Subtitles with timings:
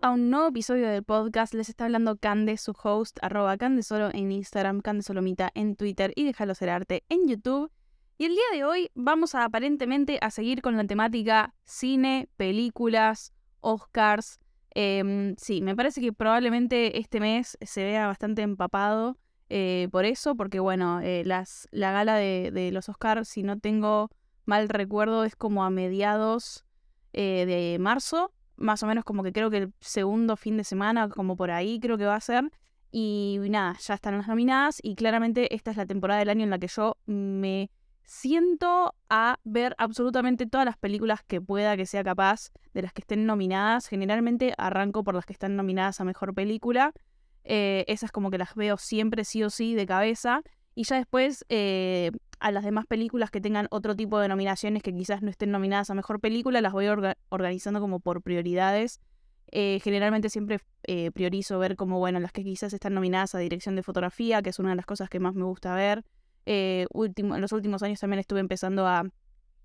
[0.00, 1.52] a un nuevo episodio del podcast.
[1.52, 6.54] Les está hablando Cande, su host, arroba Candesolo en Instagram, Candesolomita en Twitter y Déjalo
[6.54, 7.70] Ser Arte en YouTube.
[8.16, 13.34] Y el día de hoy vamos a aparentemente a seguir con la temática cine, películas,
[13.60, 14.40] Oscars.
[14.70, 19.18] Em, sí, me parece que probablemente este mes se vea bastante empapado
[19.50, 23.58] eh, por eso, porque bueno, eh, las, la gala de, de los Oscars, si no
[23.58, 24.08] tengo
[24.46, 26.64] mal recuerdo, es como a mediados
[27.16, 31.08] eh, de marzo, más o menos como que creo que el segundo fin de semana,
[31.08, 32.50] como por ahí creo que va a ser.
[32.90, 36.50] Y nada, ya están las nominadas y claramente esta es la temporada del año en
[36.50, 37.70] la que yo me
[38.04, 43.00] siento a ver absolutamente todas las películas que pueda que sea capaz de las que
[43.00, 43.88] estén nominadas.
[43.88, 46.92] Generalmente arranco por las que están nominadas a Mejor Película.
[47.44, 50.42] Eh, esas como que las veo siempre sí o sí de cabeza.
[50.74, 52.10] Y ya después eh,
[52.44, 55.88] a las demás películas que tengan otro tipo de nominaciones que quizás no estén nominadas
[55.88, 56.86] a mejor película, las voy
[57.30, 59.00] organizando como por prioridades.
[59.50, 63.76] Eh, generalmente siempre eh, priorizo ver como, bueno, las que quizás están nominadas a dirección
[63.76, 66.04] de fotografía, que es una de las cosas que más me gusta ver.
[66.44, 69.04] Eh, en los últimos años también estuve empezando a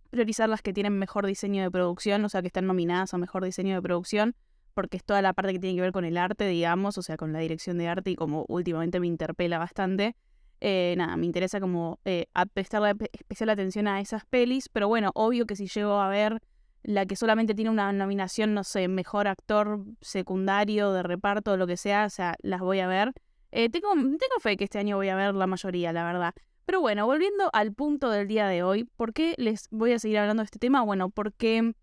[0.09, 3.43] priorizar las que tienen mejor diseño de producción, o sea, que están nominadas a mejor
[3.43, 4.37] diseño de producción,
[4.73, 7.17] porque es toda la parte que tiene que ver con el arte, digamos, o sea,
[7.17, 10.15] con la dirección de arte y como últimamente me interpela bastante.
[10.61, 15.45] Eh, nada, me interesa como eh, prestarle especial atención a esas pelis, pero bueno, obvio
[15.45, 16.41] que si llego a ver
[16.83, 21.67] la que solamente tiene una nominación, no sé, mejor actor secundario, de reparto, o lo
[21.67, 23.13] que sea, o sea, las voy a ver.
[23.51, 26.33] Eh, tengo, tengo fe que este año voy a ver la mayoría, la verdad.
[26.65, 30.19] Pero bueno, volviendo al punto del día de hoy, ¿por qué les voy a seguir
[30.19, 30.83] hablando de este tema?
[30.83, 31.73] Bueno, porque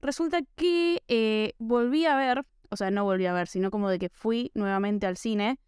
[0.00, 3.98] resulta que eh, volví a ver, o sea, no volví a ver, sino como de
[3.98, 5.58] que fui nuevamente al cine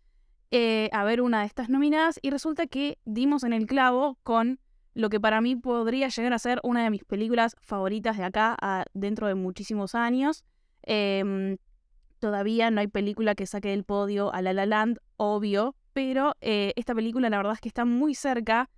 [0.50, 4.58] eh, a ver una de estas nominadas y resulta que dimos en el clavo con
[4.94, 8.56] lo que para mí podría llegar a ser una de mis películas favoritas de acá
[8.92, 10.44] dentro de muchísimos años.
[10.82, 11.58] Em,
[12.18, 16.72] todavía no hay película que saque del podio a La La Land, obvio, pero eh,
[16.76, 18.68] esta película la verdad es que está muy cerca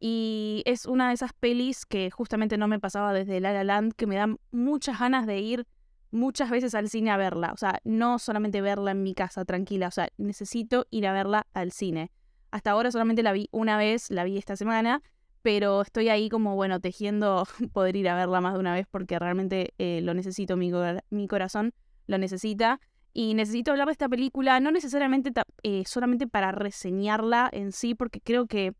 [0.00, 3.92] y es una de esas pelis que justamente no me pasaba desde La La Land,
[3.94, 5.66] que me dan muchas ganas de ir
[6.10, 7.52] muchas veces al cine a verla.
[7.52, 11.46] O sea, no solamente verla en mi casa tranquila, o sea, necesito ir a verla
[11.52, 12.10] al cine.
[12.50, 15.02] Hasta ahora solamente la vi una vez, la vi esta semana,
[15.42, 19.18] pero estoy ahí como, bueno, tejiendo poder ir a verla más de una vez porque
[19.18, 20.72] realmente eh, lo necesito, mi,
[21.10, 21.72] mi, corazón
[22.06, 22.80] lo necesita.
[23.12, 25.32] Y necesito hablar de esta película, no necesariamente
[25.64, 28.72] eh, solamente para reseñarla en sí, porque creo que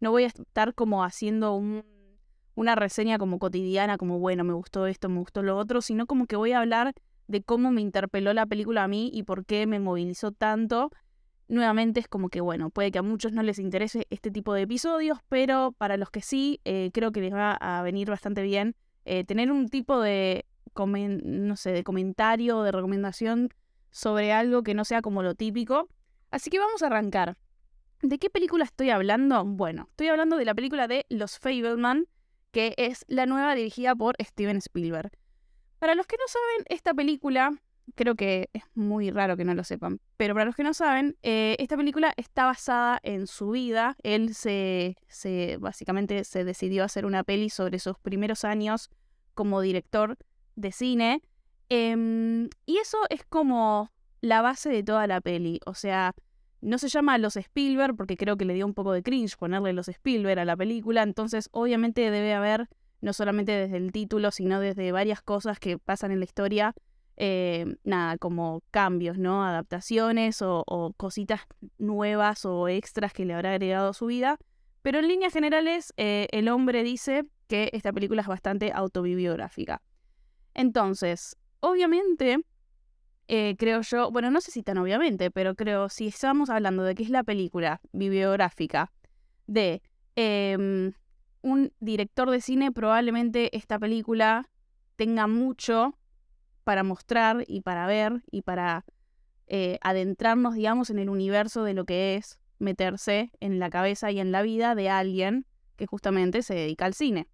[0.00, 1.84] no voy a estar como haciendo un
[2.56, 6.26] una reseña como cotidiana, como bueno, me gustó esto, me gustó lo otro, sino como
[6.26, 6.94] que voy a hablar
[7.28, 10.90] de cómo me interpeló la película a mí y por qué me movilizó tanto.
[11.48, 14.62] Nuevamente es como que, bueno, puede que a muchos no les interese este tipo de
[14.62, 18.74] episodios, pero para los que sí, eh, creo que les va a venir bastante bien
[19.04, 23.50] eh, tener un tipo de, no sé, de comentario, de recomendación
[23.92, 25.88] sobre algo que no sea como lo típico.
[26.32, 27.36] Así que vamos a arrancar.
[28.02, 29.44] ¿De qué película estoy hablando?
[29.44, 32.06] Bueno, estoy hablando de la película de Los Fableman,
[32.56, 35.10] que es la nueva dirigida por Steven Spielberg.
[35.78, 37.52] Para los que no saben, esta película,
[37.94, 41.18] creo que es muy raro que no lo sepan, pero para los que no saben,
[41.22, 43.94] eh, esta película está basada en su vida.
[44.02, 48.88] Él se, se, básicamente se decidió hacer una peli sobre sus primeros años
[49.34, 50.16] como director
[50.54, 51.20] de cine.
[51.68, 53.92] Em, y eso es como
[54.22, 55.60] la base de toda la peli.
[55.66, 56.14] O sea,
[56.60, 59.72] no se llama Los Spielberg porque creo que le dio un poco de cringe ponerle
[59.72, 62.68] Los Spielberg a la película, entonces obviamente debe haber,
[63.00, 66.74] no solamente desde el título, sino desde varias cosas que pasan en la historia,
[67.18, 69.44] eh, nada, como cambios, ¿no?
[69.44, 71.42] Adaptaciones o, cositas
[71.78, 74.38] nuevas o extras que le habrá agregado a su vida.
[74.82, 79.82] Pero en líneas generales, eh, el hombre dice que esta película es bastante autobibliográfica.
[80.54, 82.38] Entonces, obviamente,
[83.28, 86.94] eh, creo yo, bueno, no sé si tan obviamente, pero creo, si estamos hablando de
[86.94, 88.92] que es la película bibliográfica
[89.46, 89.82] de
[90.14, 90.92] em,
[91.42, 94.48] un director de cine, probablemente esta película
[94.96, 95.98] tenga mucho
[96.64, 98.84] para mostrar y para ver y para
[99.46, 104.18] eh, adentrarnos, digamos, en el universo de lo que es meterse en la cabeza y
[104.18, 105.46] en la vida de alguien
[105.76, 107.28] que justamente se dedica al cine.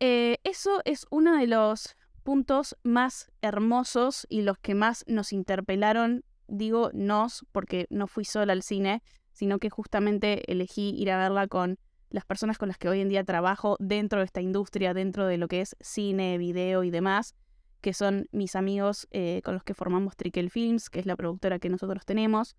[0.00, 1.96] Eh, eso es uno de los
[2.28, 8.52] puntos más hermosos y los que más nos interpelaron, digo nos, porque no fui sola
[8.52, 9.02] al cine,
[9.32, 11.78] sino que justamente elegí ir a verla con
[12.10, 15.38] las personas con las que hoy en día trabajo dentro de esta industria, dentro de
[15.38, 17.34] lo que es cine, video y demás,
[17.80, 21.58] que son mis amigos eh, con los que formamos Trickle Films, que es la productora
[21.58, 22.56] que nosotros tenemos.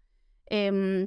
[0.47, 1.05] Em,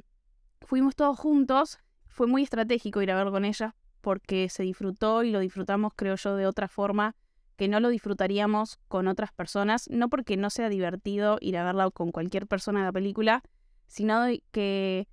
[0.61, 5.31] fuimos todos juntos, fue muy estratégico ir a ver con ella porque se disfrutó y
[5.31, 7.13] lo disfrutamos, creo yo, de otra forma
[7.55, 11.89] que no lo disfrutaríamos con otras personas, no porque no sea divertido ir a verla
[11.91, 13.43] con cualquier persona de la película,
[13.87, 15.07] sino que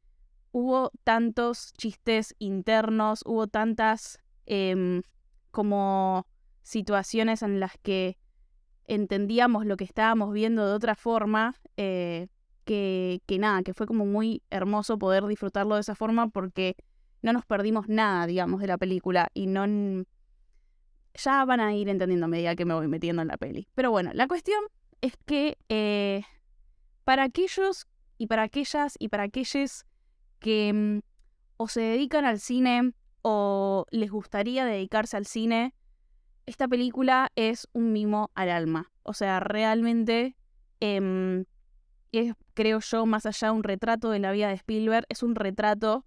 [0.53, 5.03] hubo tantos chistes internos, hubo tantas em,
[5.51, 6.27] como
[6.63, 8.17] situaciones en las que
[8.87, 12.29] entendíamos lo que estábamos viendo de otra forma, eh,
[12.65, 16.77] que, que nada, que fue como muy hermoso poder disfrutarlo de esa forma porque
[17.23, 19.65] no nos perdimos nada, digamos, de la película y no...
[21.15, 23.69] Ya van a ir entendiendo a medida que me voy metiendo en la peli.
[23.75, 24.61] Pero bueno, la cuestión
[25.01, 26.23] es que eh,
[27.05, 27.87] para aquellos
[28.19, 29.85] y para aquellas y para aquellos
[30.39, 31.01] que mm,
[31.57, 32.93] o se dedican al cine
[33.23, 35.75] o les gustaría dedicarse al cine,
[36.47, 38.91] esta película es un mimo al alma.
[39.03, 40.37] O sea, realmente
[40.81, 41.45] em,
[42.13, 45.35] es, creo yo, más allá de un retrato de la vida de Spielberg, es un
[45.35, 46.05] retrato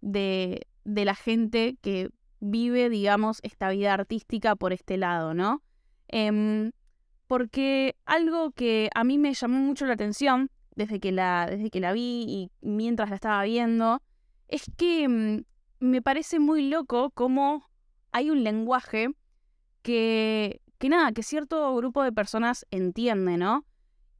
[0.00, 5.62] de, de la gente que vive, digamos, esta vida artística por este lado, ¿no?
[6.08, 6.72] Em,
[7.26, 11.80] porque algo que a mí me llamó mucho la atención desde que la, desde que
[11.80, 14.02] la vi y mientras la estaba viendo,
[14.48, 15.44] es que mm,
[15.80, 17.68] me parece muy loco cómo
[18.12, 19.08] hay un lenguaje
[19.82, 23.64] que, que nada, que cierto grupo de personas entiende, ¿no?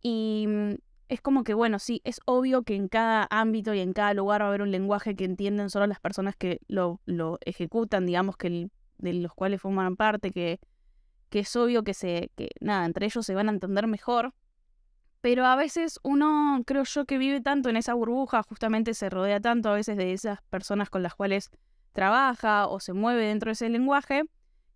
[0.02, 0.74] Y mm,
[1.08, 4.42] es como que, bueno, sí, es obvio que en cada ámbito y en cada lugar
[4.42, 8.36] va a haber un lenguaje que entienden solo las personas que lo, lo ejecutan, digamos,
[8.36, 10.60] que de los cuales forman parte, que,
[11.28, 14.32] que es obvio que se, que nada, entre ellos se van a entender mejor.
[15.20, 19.40] Pero a veces uno, creo yo, que vive tanto en esa burbuja, justamente se rodea
[19.40, 21.50] tanto a veces de esas personas con las cuales
[21.92, 24.24] trabaja o se mueve dentro de ese lenguaje,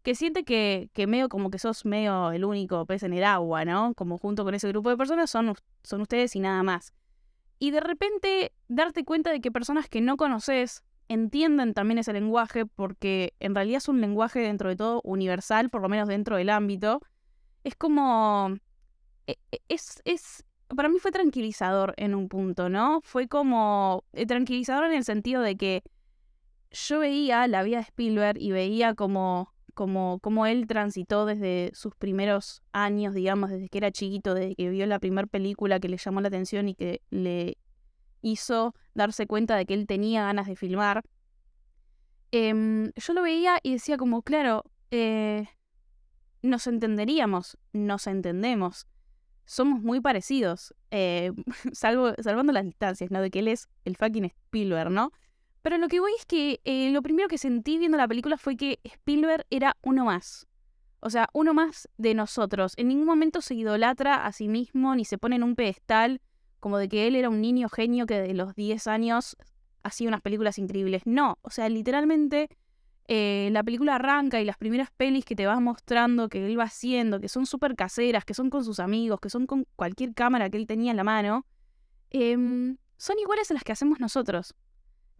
[0.03, 3.65] que siente que, que medio como que sos medio el único pez en el agua,
[3.65, 3.95] ¿no?
[3.95, 6.93] Como junto con ese grupo de personas son, son ustedes y nada más.
[7.59, 12.67] Y de repente darte cuenta de que personas que no conoces entienden también ese lenguaje
[12.67, 16.51] porque en realidad es un lenguaje dentro de todo universal, por lo menos dentro del
[16.51, 17.01] ámbito,
[17.65, 18.57] es como
[19.27, 23.01] e, e, es, es, para mí fue tranquilizador en un punto, ¿no?
[23.03, 25.83] Fue como eh, tranquilizador en el sentido de que
[26.71, 32.63] yo veía la vida de Spielberg y veía como, como, él transitó desde sus primeros
[32.73, 36.21] años, digamos, desde que era chiquito, desde que vio la primera película que le llamó
[36.21, 37.59] la atención y que le
[38.21, 41.05] hizo darse cuenta de que él tenía ganas de filmar.
[42.33, 45.47] Em, yo lo veía y decía como, claro, eh,
[46.43, 48.87] nos entenderíamos, nos entendemos
[49.49, 51.33] somos muy parecidos, eh,
[51.73, 53.23] salvo, salvando las distancias, ¿no?
[53.23, 55.11] De que él es el fucking Spielberg, ¿no?
[55.69, 58.57] Pero lo que voy es que eh, lo primero que sentí viendo la película fue
[58.57, 60.47] que Spielberg era uno más.
[61.01, 62.73] O sea, uno más de nosotros.
[62.79, 66.23] En ningún momento se idolatra a sí mismo ni se pone en un pedestal
[66.59, 69.37] como de que él era un niño genio que de los 10 años
[69.83, 71.03] hacía unas películas increíbles.
[71.05, 72.49] No, o sea, literalmente
[73.07, 76.65] eh, la película arranca y las primeras pelis que te vas mostrando que él va
[76.65, 80.49] haciendo, que son súper caseras, que son con sus amigos, que son con cualquier cámara
[80.49, 81.45] que él tenía en la mano,
[82.09, 84.55] em, son iguales a las que hacemos nosotros.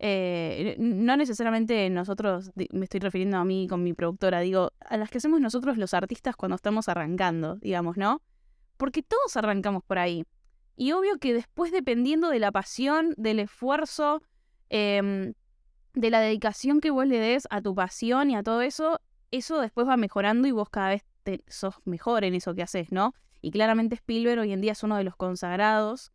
[0.01, 5.11] Eh, no necesariamente nosotros, me estoy refiriendo a mí con mi productora, digo, a las
[5.11, 8.23] que hacemos nosotros los artistas cuando estamos arrancando, digamos, ¿no?
[8.77, 10.25] Porque todos arrancamos por ahí.
[10.77, 14.23] Y obvio que después, dependiendo de la pasión, del esfuerzo,
[14.71, 15.33] eh,
[15.95, 19.01] de la dedicación que vos le des a tu pasión y a todo eso,
[19.33, 21.05] eso después va mejorando y vos cada vez
[21.49, 23.15] sos mejor en eso que haces, ¿no?
[23.41, 26.13] Y claramente Spielberg hoy en día es uno de los consagrados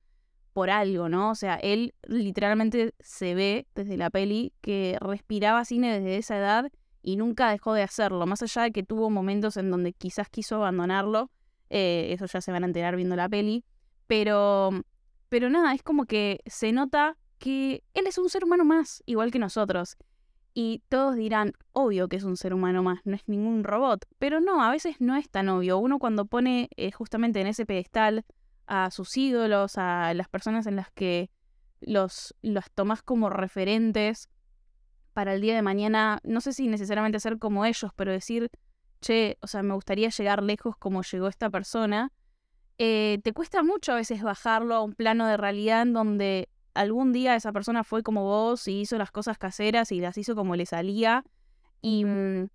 [0.54, 1.32] por algo, ¿no?
[1.32, 6.72] O sea, él literalmente se ve desde la peli que respiraba cine desde esa edad
[7.02, 10.56] y nunca dejó de hacerlo, más allá de que tuvo momentos en donde quizás quiso
[10.56, 11.32] abandonarlo,
[11.70, 13.66] eh, eso ya se van a enterar viendo la peli,
[14.08, 14.70] pero,
[15.28, 19.32] pero nada, es como que se nota que él es un ser humano más, igual
[19.32, 19.98] que nosotros.
[20.54, 24.06] Y todos dirán, obvio que es un ser humano más, no es ningún robot.
[24.20, 25.80] Pero no, a veces no es tan obvio.
[25.80, 28.24] Uno cuando pone eh, justamente en ese pedestal
[28.68, 31.30] a sus ídolos, a las personas en las que
[31.82, 34.30] los, los tomas como referentes
[35.14, 38.50] para el día de mañana, no sé si necesariamente ser como ellos, pero decir,
[39.02, 42.12] che, o sea, me gustaría llegar lejos como llegó esta persona,
[42.78, 47.14] eh, te cuesta mucho a veces bajarlo a un plano de realidad en donde algún
[47.14, 50.56] día esa persona fue como vos y hizo las cosas caseras y las hizo como
[50.56, 51.24] le salía
[51.82, 52.50] y, mm,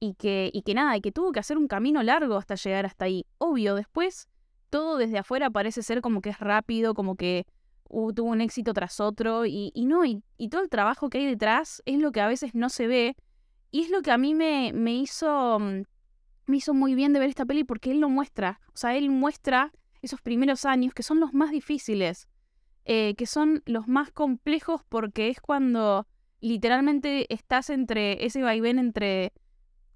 [0.00, 2.86] y, que, y que nada, y que tuvo que hacer un camino largo hasta llegar
[2.86, 3.26] hasta ahí.
[3.36, 4.28] Obvio, después
[4.70, 7.46] todo desde afuera parece ser como que es rápido, como que
[7.88, 11.26] tuvo un éxito tras otro y, y no, y, y, todo el trabajo que hay
[11.26, 13.16] detrás es lo que a veces no se ve
[13.70, 15.58] y es lo que a mí me, me hizo...
[15.58, 15.82] Mm,
[16.46, 18.58] me hizo muy bien de ver esta peli porque él lo muestra.
[18.72, 19.70] O sea, él muestra
[20.00, 22.26] esos primeros años que son los más difíciles
[22.90, 26.06] eh, que son los más complejos porque es cuando
[26.40, 29.34] literalmente estás entre ese vaivén entre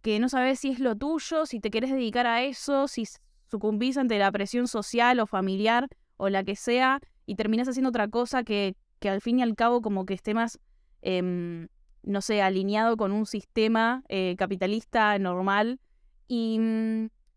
[0.02, 3.04] que no sabes si es lo tuyo, si te querés dedicar a eso, si
[3.52, 8.08] sucumbís ante la presión social o familiar o la que sea y terminás haciendo otra
[8.08, 10.58] cosa que, que al fin y al cabo como que esté más,
[11.02, 11.68] em,
[12.02, 15.80] no sé, alineado con un sistema eh, capitalista normal.
[16.28, 16.58] Y,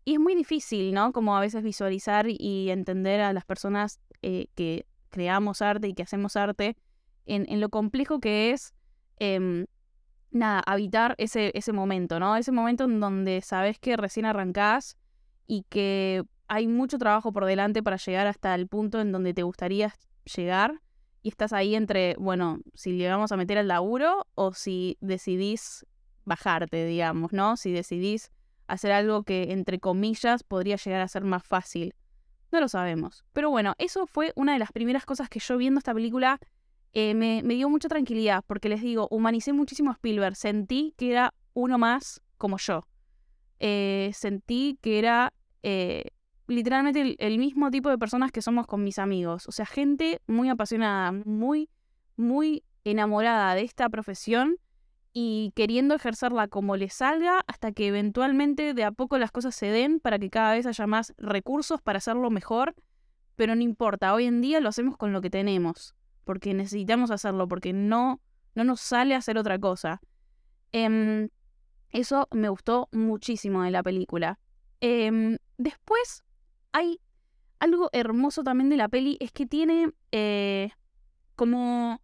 [0.06, 1.12] es muy difícil, ¿no?
[1.12, 6.04] Como a veces visualizar y entender a las personas eh, que creamos arte y que
[6.04, 6.76] hacemos arte
[7.26, 8.72] en, en lo complejo que es
[9.18, 9.66] em,
[10.30, 12.36] nada, habitar ese, ese momento, ¿no?
[12.36, 14.96] Ese momento en donde sabes que recién arrancás
[15.46, 19.42] y que hay mucho trabajo por delante para llegar hasta el punto en donde te
[19.42, 20.80] gustaría llegar
[21.22, 25.84] y estás ahí entre, bueno, si le vamos a meter al laburo o si decidís
[26.24, 27.56] bajarte, digamos, ¿no?
[27.56, 28.30] Si decidís
[28.68, 31.94] hacer algo que, entre comillas, podría llegar a ser más fácil.
[32.52, 33.24] No lo sabemos.
[33.32, 36.38] Pero bueno, eso fue una de las primeras cosas que yo viendo esta película
[36.92, 41.34] eh, me, dio mucha tranquilidad, porque les digo, humanicé muchísimo a Spielberg, sentí que era
[41.54, 42.86] uno más como yo.
[43.58, 45.32] Eh, sentí que era
[45.62, 46.10] eh,
[46.46, 49.48] literalmente el, mismo tipo de personas que somos con mis amigos.
[49.48, 51.68] O sea, gente muy apasionada, muy,
[52.16, 54.56] muy enamorada de esta profesión
[55.12, 59.66] y queriendo ejercerla como le salga hasta que eventualmente de a poco las cosas se
[59.66, 62.74] den para que cada vez haya más recursos para hacerlo mejor.
[63.34, 65.94] Pero no importa, hoy en día lo hacemos con lo que tenemos
[66.26, 68.20] porque necesitamos hacerlo, porque no,
[68.56, 70.00] no nos sale hacer otra cosa.
[70.72, 71.28] Em,
[71.96, 74.38] eso me gustó muchísimo de la película.
[74.80, 76.24] Em, después
[76.72, 77.00] hay
[77.58, 80.70] algo hermoso también de la peli, es que tiene eh,
[81.36, 82.02] como,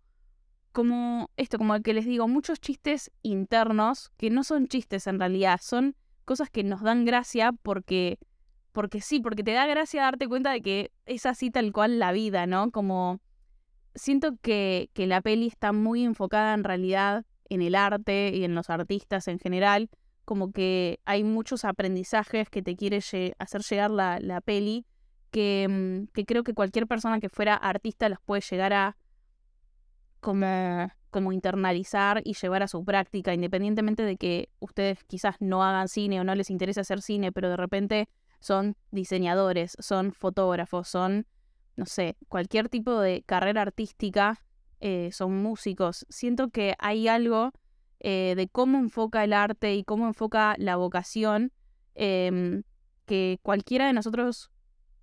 [0.73, 5.19] como esto, como el que les digo, muchos chistes internos, que no son chistes en
[5.19, 5.95] realidad, son
[6.25, 8.19] cosas que nos dan gracia porque,
[8.73, 12.13] porque sí, porque te da gracia darte cuenta de que es así tal cual la
[12.13, 12.71] vida, ¿no?
[12.71, 13.21] Como
[13.95, 18.55] siento que, que la peli está muy enfocada en realidad en el arte y en
[18.55, 19.91] los artistas en general,
[20.25, 23.01] como que hay muchos aprendizajes que te quiere
[23.39, 24.87] hacer llegar la, peli,
[25.31, 28.97] que, mm, que, creo que cualquier persona que fuera artista los puede llegar a
[30.21, 30.47] como,
[31.11, 36.21] como internalizar y llevar a su práctica, independientemente de que ustedes quizás no hagan cine
[36.21, 41.27] o no les interese hacer cine, pero de repente son diseñadores, son fotógrafos, son
[41.77, 44.41] no sé, cualquier tipo de carrera artística,
[44.83, 46.05] eh, son músicos.
[46.09, 47.53] Siento que hay algo
[48.01, 51.53] eh, de cómo enfoca el arte y cómo enfoca la vocación,
[51.95, 52.65] em,
[53.07, 54.51] que cualquiera de nosotros,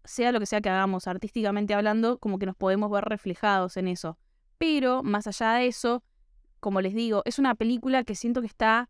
[0.04, 3.88] sea lo que sea que hagamos artísticamente hablando, como que nos podemos ver reflejados en
[3.88, 4.18] eso.
[4.58, 6.04] Pero, más allá de eso,
[6.60, 8.90] como les digo, es una película que siento que está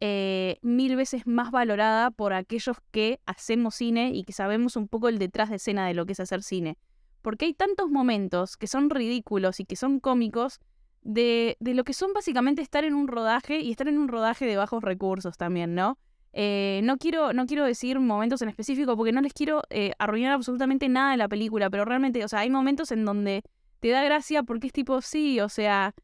[0.00, 5.08] eh, mil veces más valorada por aquellos que hacemos cine y que sabemos un poco
[5.08, 6.78] el detrás de escena de lo que es hacer cine
[7.26, 10.60] porque hay tantos momentos que son ridículos y que son cómicos
[11.02, 14.46] de, de, lo que son básicamente estar en un rodaje y estar en un rodaje
[14.46, 15.98] de bajos recursos también, ¿no?
[16.32, 20.34] Eh, no, quiero, no quiero decir momentos en específico porque no les quiero eh, arruinar
[20.34, 23.42] absolutamente nada de la película, pero realmente, o sea, hay momentos en donde
[23.80, 25.96] te da gracia porque es tipo, sí, o sea,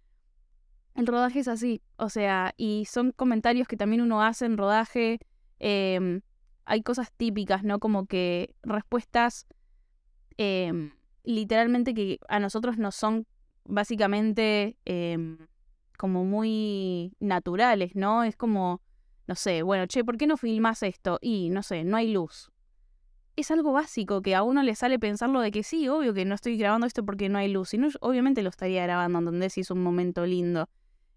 [0.96, 5.20] el rodaje es así, o sea, y son comentarios que también uno hace en rodaje.
[5.60, 6.22] Em,
[6.64, 7.78] hay cosas típicas, ¿no?
[7.78, 9.46] Como que respuestas
[10.36, 10.90] em,
[11.24, 13.26] literalmente que a nosotros nos son
[13.64, 15.38] básicamente em,
[15.96, 18.24] como muy naturales, ¿no?
[18.24, 18.80] Es como,
[19.26, 21.18] no sé, bueno, che, ¿por qué no filmas esto?
[21.20, 22.50] Y, no sé, no hay luz.
[23.36, 26.34] Es algo básico que a uno le sale pensarlo de que sí, obvio que no
[26.34, 27.72] estoy grabando esto porque no hay luz.
[27.72, 30.68] Y no, obviamente lo estaría grabando, donde Si es un momento lindo.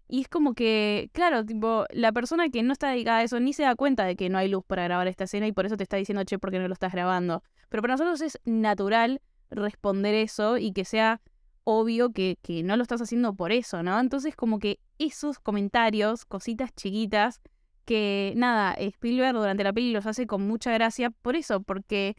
[0.08, 3.52] Y es como que, claro, tipo, la persona que no está dedicada a eso ni
[3.52, 5.76] se da cuenta de que no hay luz para grabar esta escena y por eso
[5.76, 7.42] te está diciendo, che, ¿por qué no lo estás grabando?
[7.68, 11.20] Pero para nosotros es natural responder eso y que sea
[11.64, 13.98] obvio que, que, no lo estás haciendo por eso, ¿no?
[13.98, 17.40] Entonces como que esos comentarios, cositas chiquitas,
[17.84, 22.14] que nada, Spielberg durante la peli los hace con mucha gracia por eso, porque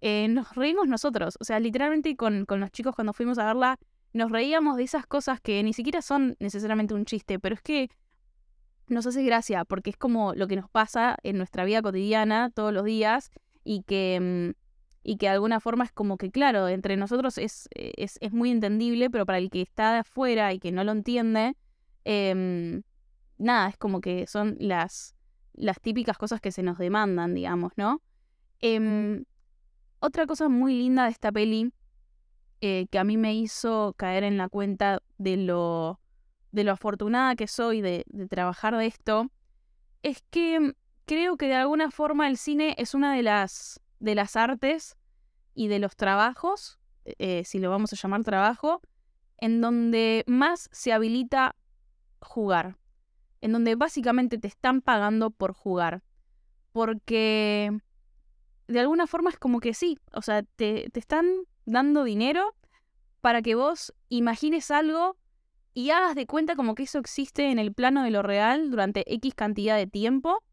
[0.00, 3.78] eh, nos reímos nosotros, o sea, literalmente con, con los chicos cuando fuimos a verla,
[4.12, 7.90] nos reíamos de esas cosas que ni siquiera son necesariamente un chiste, pero es que
[8.88, 12.72] nos hace gracia, porque es como lo que nos pasa en nuestra vida cotidiana todos
[12.72, 13.30] los días
[13.64, 14.54] y que...
[15.08, 18.50] Y que de alguna forma es como que, claro, entre nosotros es, es, es muy
[18.50, 21.56] entendible, pero para el que está de afuera y que no lo entiende,
[22.04, 22.82] em,
[23.38, 25.14] nada, es como que son las,
[25.54, 28.02] las típicas cosas que se nos demandan, digamos, ¿no?
[28.60, 29.24] Em,
[29.98, 31.72] otra cosa muy linda de esta peli,
[32.60, 36.00] eh, que a mí me hizo caer en la cuenta de lo,
[36.52, 39.30] de lo afortunada que soy de, de trabajar de esto,
[40.02, 40.74] es que
[41.06, 44.97] creo que de alguna forma el cine es una de las de las artes
[45.58, 48.80] y de los trabajos, eh, si lo vamos a llamar trabajo,
[49.38, 51.56] en donde más se habilita
[52.20, 52.76] jugar,
[53.40, 56.04] en donde básicamente te están pagando por jugar.
[56.70, 57.76] porque
[58.68, 61.26] de alguna forma es como que sí, o sea, te, te están
[61.64, 62.54] dando dinero
[63.20, 65.16] para que vos imagines algo
[65.74, 69.12] y hagas de cuenta como que eso existe en el plano de lo real durante
[69.12, 70.44] X cantidad de tiempo,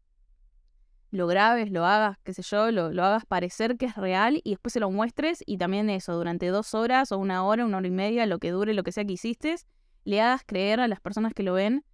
[1.10, 4.50] lo grabes, lo hagas, qué sé yo, lo, lo, hagas parecer que es real y
[4.50, 7.86] después se lo muestres y también eso, durante dos horas o una hora, una hora
[7.86, 9.56] y media, lo que dure, lo que sea que hiciste,
[10.04, 11.84] le hagas creer a las personas que lo ven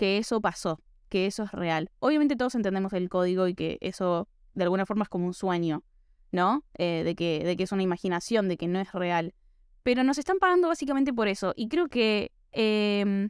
[0.00, 1.90] que eso pasó, que eso es real.
[1.98, 5.84] Obviamente todos entendemos el código y que eso de alguna forma es como un sueño,
[6.32, 6.64] ¿no?
[6.78, 9.34] Eh, de, que, de que es una imaginación, de que no es real.
[9.82, 11.52] Pero nos están pagando básicamente por eso.
[11.54, 13.28] Y creo que em,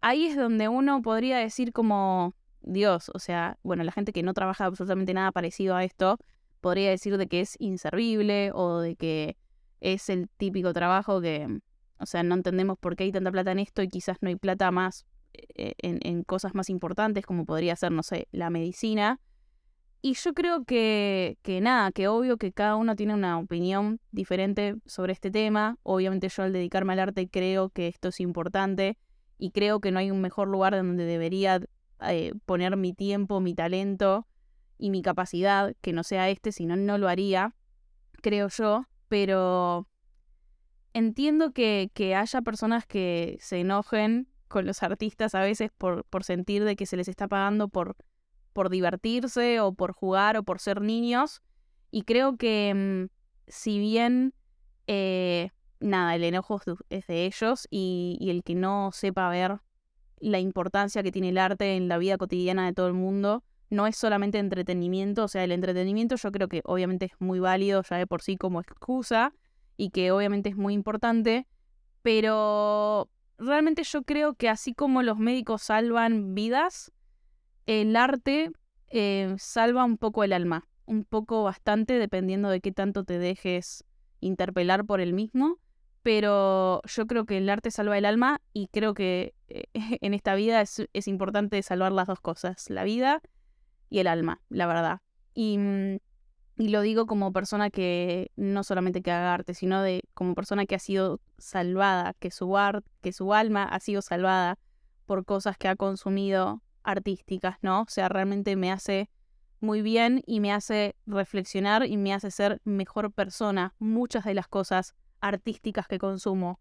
[0.00, 2.34] ahí es donde uno podría decir como,
[2.66, 6.18] Dios, o sea, bueno, la gente que no trabaja absolutamente nada parecido a esto,
[6.60, 9.36] podría decir de que es inservible o de que
[9.80, 11.60] es el típico trabajo que,
[11.98, 14.36] o sea, no entendemos por qué hay tanta plata en esto y quizás no hay
[14.36, 15.06] plata más
[15.54, 19.20] eh, en, cosas más importantes como podría ser, no sé, la medicina.
[20.02, 24.76] Y yo creo que, que nada, que obvio que cada uno tiene una opinión diferente
[24.86, 25.78] sobre este tema.
[25.82, 28.98] Obviamente yo al dedicarme al arte creo que esto es importante
[29.38, 31.60] y creo que no hay un mejor lugar donde debería
[32.00, 34.26] eh, poner mi tiempo, mi talento
[34.78, 37.54] y mi capacidad que no sea este, si no, no lo haría,
[38.22, 38.86] creo yo.
[39.08, 39.88] Pero
[40.92, 46.24] entiendo que, que haya personas que se enojen con los artistas a veces por, por
[46.24, 47.96] sentir de que se les está pagando por,
[48.52, 51.42] por divertirse o por jugar o por ser niños.
[51.90, 53.14] Y creo que mm,
[53.48, 54.34] si bien,
[54.86, 55.50] eh,
[55.80, 56.60] nada, el enojo
[56.90, 59.60] es de ellos y, y el que no sepa ver
[60.18, 63.86] la importancia que tiene el arte en la vida cotidiana de todo el mundo, no
[63.86, 67.96] es solamente entretenimiento, o sea, el entretenimiento yo creo que obviamente es muy válido ya
[67.96, 69.32] de por sí como excusa
[69.76, 71.46] y que obviamente es muy importante,
[72.02, 76.92] pero realmente yo creo que así como los médicos salvan vidas,
[77.66, 78.52] el arte
[78.88, 83.84] eh, salva un poco el alma, un poco bastante dependiendo de qué tanto te dejes
[84.20, 85.58] interpelar por el mismo,
[86.06, 89.64] pero yo creo que el arte salva el alma y creo que eh,
[90.00, 93.20] en esta vida es, es, importante salvar las dos cosas, la vida
[93.90, 95.00] y el alma, la verdad.
[95.34, 95.96] Y mm,
[96.58, 100.64] y lo digo como persona que no solamente que haga arte, sino de como persona
[100.64, 104.60] que ha sido salvada, que su art, que su alma ha sido salvada
[105.06, 107.80] por cosas que ha consumido artísticas, ¿no?
[107.82, 109.10] O sea, realmente me hace
[109.58, 114.46] muy bien y me hace reflexionar y me hace ser mejor persona muchas de las
[114.46, 116.60] cosas artísticas que consumo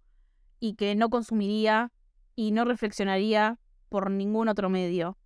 [0.59, 1.91] y que no consumiría
[2.35, 5.17] y no reflexionaría por ningún otro medio.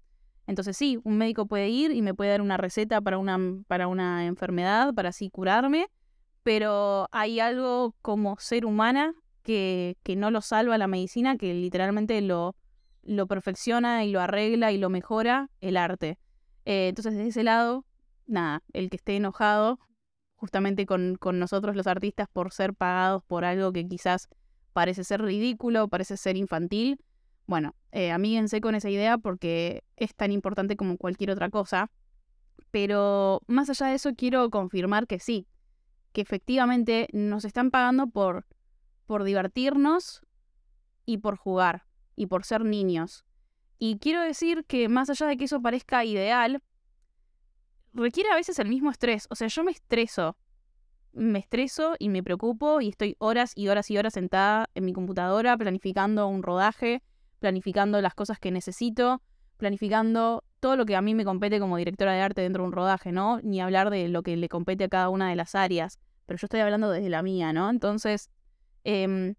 [0.47, 3.37] Entonces sí, un médico puede ir y me puede dar una receta para una,
[3.67, 5.87] para una enfermedad, para así curarme,
[6.43, 9.13] pero hay algo como ser humana
[9.43, 12.55] que, que no lo salva la medicina, que literalmente lo,
[13.03, 16.17] lo perfecciona y lo arregla y lo mejora el arte.
[16.65, 17.85] Eh, entonces, desde ese lado,
[18.27, 19.79] nada, el que esté enojado
[20.39, 24.29] justamente con, con, nosotros los artistas por ser pagados por algo que quizás
[24.73, 26.99] parece ser ridículo, parece ser infantil,
[27.49, 31.89] bueno, eh, amíguense con esa idea porque es tan importante como cualquier otra cosa.
[32.69, 35.47] Pero más allá de eso, quiero confirmar que sí,
[36.13, 38.45] que efectivamente nos están pagando por,
[39.07, 40.21] por divertirnos
[41.07, 43.25] y por jugar y por ser niños.
[43.79, 46.61] Y quiero decir que más allá de que eso parezca ideal,
[47.93, 49.27] requiere a veces el mismo estrés.
[49.29, 50.37] O sea, yo me estreso.
[51.11, 54.93] Me estreso y me preocupo y estoy horas y horas y horas sentada en mi
[54.93, 57.01] computadora planificando un rodaje,
[57.39, 59.21] planificando las cosas que necesito,
[59.57, 62.73] planificando todo lo que a mí me compete como directora de arte dentro de un
[62.73, 63.39] rodaje, ¿no?
[63.41, 66.45] Ni hablar de lo que le compete a cada una de las áreas, pero yo
[66.45, 67.69] estoy hablando desde la mía, ¿no?
[67.69, 68.29] Entonces,
[68.83, 69.35] em,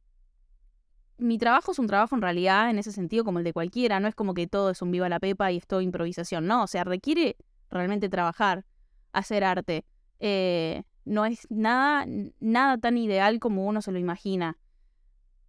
[1.18, 4.08] mi trabajo es un trabajo en realidad en ese sentido como el de cualquiera, no
[4.08, 6.66] es como que todo es un viva la pepa y es todo improvisación, no, o
[6.66, 7.36] sea, requiere
[7.70, 8.64] realmente trabajar,
[9.12, 9.84] hacer arte.
[10.18, 12.06] Eh, no es nada,
[12.40, 14.58] nada tan ideal como uno se lo imagina.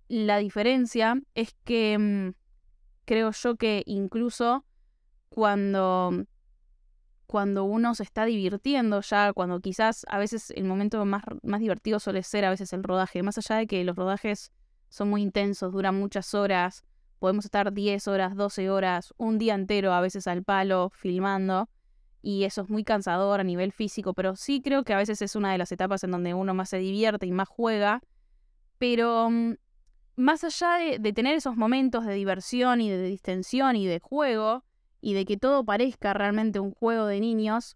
[0.08, 2.34] La diferencia es que em,
[3.06, 4.66] creo yo que incluso
[5.30, 6.26] cuando,
[7.28, 12.00] cuando uno se está divirtiendo ya, cuando quizás a veces el momento más, más divertido
[12.00, 14.52] suele ser a veces el rodaje, más allá de que los rodajes
[14.90, 16.84] son muy intensos, duran muchas horas,
[17.20, 21.70] podemos estar 10 horas, 12 horas, un día entero a veces al palo filmando
[22.22, 25.36] y eso es muy cansador a nivel físico, pero sí creo que a veces es
[25.36, 28.02] una de las etapas en donde uno más se divierte y más juega,
[28.78, 29.54] pero mm,
[30.16, 34.64] más allá de, tener esos momentos de diversión y de distensión y de juego,
[35.02, 37.76] y de que todo parezca realmente un juego de niños,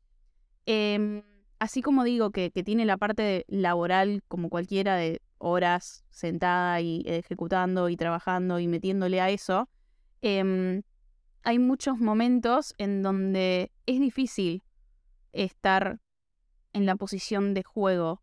[0.68, 1.24] em,
[1.60, 7.90] así como digo que, tiene la parte laboral como cualquiera de horas sentada y ejecutando
[7.90, 9.68] y trabajando y metiéndole a eso,
[10.22, 10.84] em,
[11.46, 14.64] hay muchos momentos en donde es difícil
[15.32, 16.00] estar
[16.74, 18.22] en la posición de juego.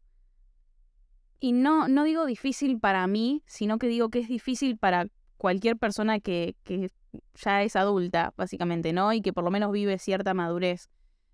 [1.39, 5.07] Y no, no digo difícil para mí, sino que digo que es difícil para
[5.37, 6.91] cualquier persona que, que
[7.35, 9.13] ya es adulta, básicamente, ¿no?
[9.13, 10.91] Y que por lo menos vive cierta madurez.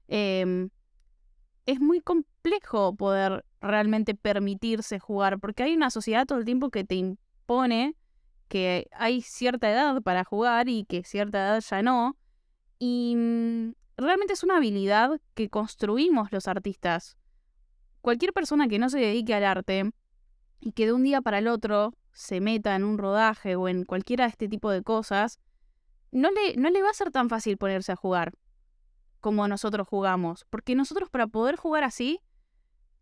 [0.09, 0.69] Em,
[1.65, 6.85] es muy complejo poder realmente permitirse jugar, porque hay una sociedad todo el tiempo que
[6.85, 7.97] te impone
[8.49, 12.17] que hay cierta edad para jugar y que cierta edad ya no.
[12.79, 17.17] Y mm, realmente es una habilidad que construimos los artistas.
[18.01, 19.91] Cualquier persona que no se dedique al arte
[20.61, 23.85] y que de un día para el otro se meta en un rodaje o en
[23.85, 25.41] cualquiera de este tipo de cosas,
[26.11, 28.33] no le, no le va a ser tan fácil ponerse a jugar
[29.21, 30.47] como nosotros jugamos.
[30.51, 32.21] Porque nosotros para poder jugar así,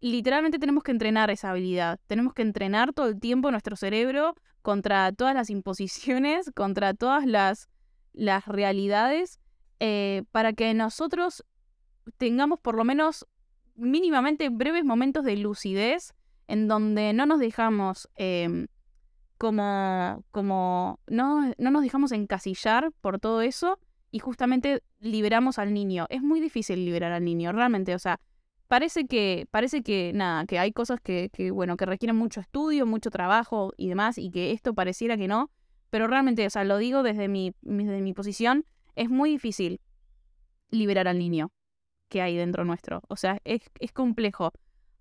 [0.01, 1.99] literalmente tenemos que entrenar esa habilidad.
[2.07, 7.69] Tenemos que entrenar todo el tiempo nuestro cerebro contra todas las imposiciones, contra todas las,
[8.13, 9.41] las realidades
[9.81, 11.45] eh, para que nosotros
[12.19, 13.27] tengamos por lo menos
[13.75, 16.15] mínimamente breves momentos de lucidez
[16.49, 18.69] en donde no nos dejamos em,
[19.37, 23.79] como, como no, no nos dejamos encasillar por todo eso
[24.11, 26.07] y justamente liberamos al niño.
[26.09, 28.19] Es muy difícil liberar al niño, realmente, o sea,
[28.69, 32.87] parece que, parece que nada, que hay cosas que, que, bueno, que requieren mucho estudio,
[32.87, 35.51] mucho trabajo y demás, y que esto pareciera que no,
[35.91, 38.65] pero realmente, o sea, lo digo desde mi, desde mi posición,
[38.97, 39.81] es muy difícil
[40.71, 41.53] liberar al niño
[42.09, 43.03] que hay dentro nuestro.
[43.09, 44.53] O sea, es, es complejo.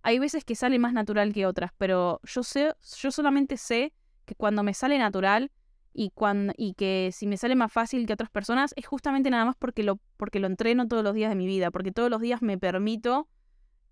[0.03, 3.93] Hay veces que sale más natural que otras, pero yo sé, yo solamente sé
[4.25, 5.51] que cuando me sale natural
[5.93, 9.45] y, cuando, y que si me sale más fácil que otras personas es justamente nada
[9.45, 12.21] más porque lo, porque lo entreno todos los días de mi vida, porque todos los
[12.21, 13.27] días me permito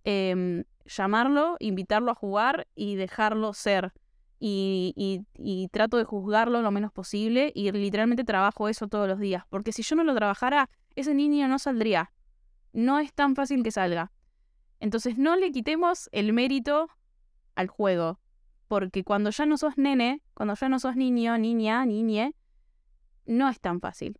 [0.03, 3.93] em, llamarlo, invitarlo a jugar y dejarlo ser
[4.45, 9.45] y, trato de juzgarlo lo menos posible y literalmente trabajo eso todos los días.
[9.49, 12.11] Porque si yo no lo trabajara, ese niño no saldría.
[12.73, 14.11] No es tan fácil que salga.
[14.79, 16.89] Entonces no le quitemos el mérito
[17.55, 18.19] al juego.
[18.67, 22.35] Porque cuando ya no sos nene, cuando ya no sos niño, niña, niñe,
[23.25, 24.19] no es tan fácil.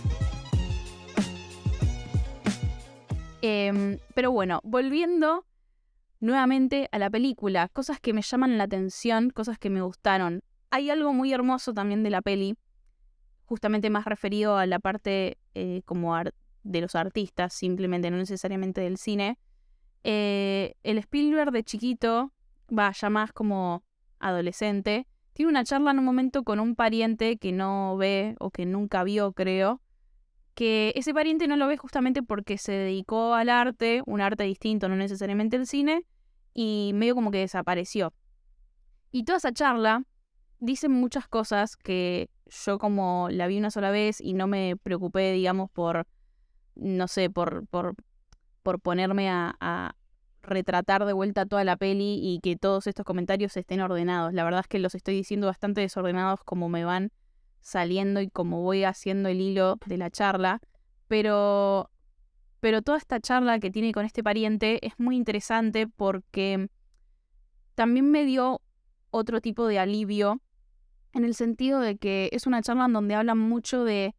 [3.41, 5.45] Em, pero bueno, volviendo
[6.19, 10.43] nuevamente a la película, cosas que me llaman la atención, cosas que me gustaron.
[10.69, 12.55] Hay algo muy hermoso también de la peli,
[13.45, 16.15] justamente más referido a la parte eh, como
[16.63, 19.37] de los artistas, simplemente, no necesariamente del cine.
[20.03, 22.31] Eh, el Spielberg de chiquito,
[22.69, 23.83] va ya más como
[24.19, 28.65] adolescente, tiene una charla en un momento con un pariente que no ve o que
[28.65, 29.81] nunca vio, creo,
[30.53, 34.89] que ese pariente no lo ve justamente porque se dedicó al arte, un arte distinto,
[34.89, 36.05] no necesariamente el cine,
[36.53, 38.13] y medio como que desapareció.
[39.11, 40.03] Y toda esa charla
[40.59, 42.29] dice muchas cosas que
[42.65, 46.07] yo como la vi una sola vez y no me preocupé, digamos, por,
[46.75, 47.95] no sé, por, por,
[48.61, 49.95] por ponerme a, a
[50.41, 54.33] retratar de vuelta toda la peli y que todos estos comentarios estén ordenados.
[54.33, 57.11] La verdad es que los estoy diciendo bastante desordenados como me van
[57.61, 60.59] saliendo y como voy haciendo el hilo de la charla,
[61.07, 61.89] pero,
[62.59, 66.69] pero toda esta charla que tiene con este pariente es muy interesante porque
[67.75, 68.61] también me dio
[69.11, 70.41] otro tipo de alivio
[71.13, 74.15] en el sentido de que es una charla en donde hablan mucho de,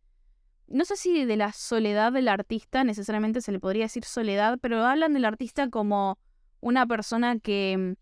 [0.66, 4.84] no sé si de la soledad del artista, necesariamente se le podría decir soledad, pero
[4.84, 6.18] hablan del artista como
[6.60, 7.96] una persona que,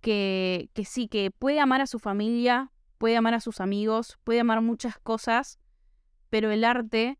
[0.00, 4.40] que, que sí, que puede amar a su familia, puede amar a sus amigos, puede
[4.40, 5.58] amar muchas cosas,
[6.30, 7.18] pero el arte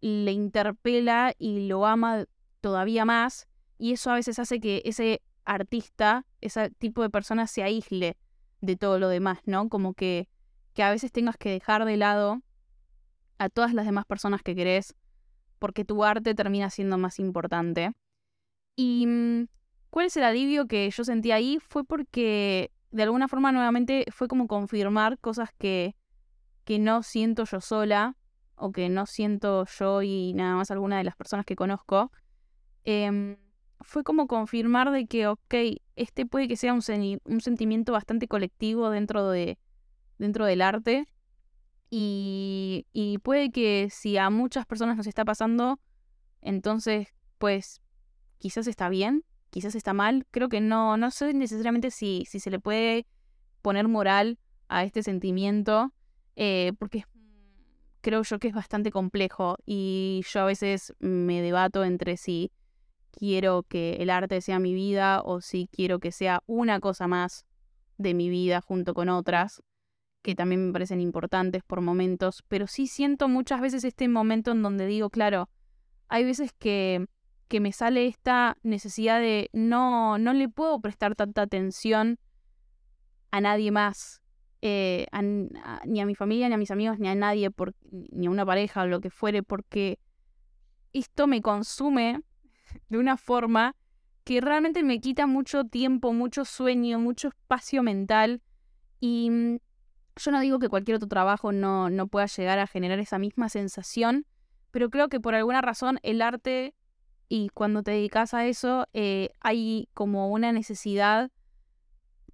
[0.00, 2.24] le interpela y lo ama
[2.60, 7.62] todavía más y eso a veces hace que ese artista, ese tipo de persona se
[7.62, 8.16] aísle
[8.60, 9.68] de todo lo demás, ¿no?
[9.68, 10.28] Como que,
[10.72, 12.42] que a veces tengas que dejar de lado
[13.38, 14.94] a todas las demás personas que querés
[15.58, 17.92] porque tu arte termina siendo más importante.
[18.76, 19.46] Y mm,
[19.90, 24.28] cuál es el alivio que yo sentí ahí fue porque de alguna forma nuevamente fue
[24.28, 25.96] como confirmar cosas que,
[26.64, 28.16] que no siento yo sola
[28.54, 32.12] o que no siento yo y nada más alguna de las personas que conozco.
[32.84, 33.38] Em,
[33.80, 35.54] fue como confirmar de que, ok,
[35.96, 36.82] este puede que sea un,
[37.24, 39.58] un sentimiento bastante colectivo dentro, de,
[40.18, 41.08] dentro del arte.
[41.90, 45.80] Y, y puede que si a muchas personas nos está pasando,
[46.40, 47.80] entonces, pues,
[48.38, 50.26] quizás está bien quizás está mal.
[50.30, 53.06] Creo que no, no sé necesariamente si, si se le puede
[53.60, 54.38] poner moral
[54.68, 55.92] a este sentimiento,
[56.34, 57.04] eh, porque
[58.00, 62.50] creo yo que es bastante complejo y yo a veces me debato entre si
[63.12, 67.44] quiero que el arte sea mi vida o si quiero que sea una cosa más
[67.98, 69.62] de mi vida junto con otras
[70.22, 74.62] que también me parecen importantes por momentos, pero sí siento muchas veces este momento en
[74.62, 75.50] donde digo, claro,
[76.08, 77.06] hay veces que,
[77.52, 82.18] que me sale esta necesidad de no, no le puedo prestar tanta atención
[83.30, 84.22] a nadie más,
[84.62, 85.04] eh,
[85.84, 88.46] ni a mi familia, ni a mis amigos, ni a nadie, por, ni a una
[88.46, 89.98] pareja o lo que fuere, porque
[90.94, 92.22] esto me consume
[92.88, 93.76] de una forma
[94.24, 98.40] que realmente me quita mucho tiempo, mucho sueño, mucho espacio mental
[98.98, 99.58] y mm,
[100.16, 103.50] yo no digo que cualquier otro trabajo no, no pueda llegar a generar esa misma
[103.50, 104.24] sensación,
[104.70, 106.74] pero creo que por alguna razón el arte
[107.34, 111.30] y cuando te dedicas a eso eh, hay como una necesidad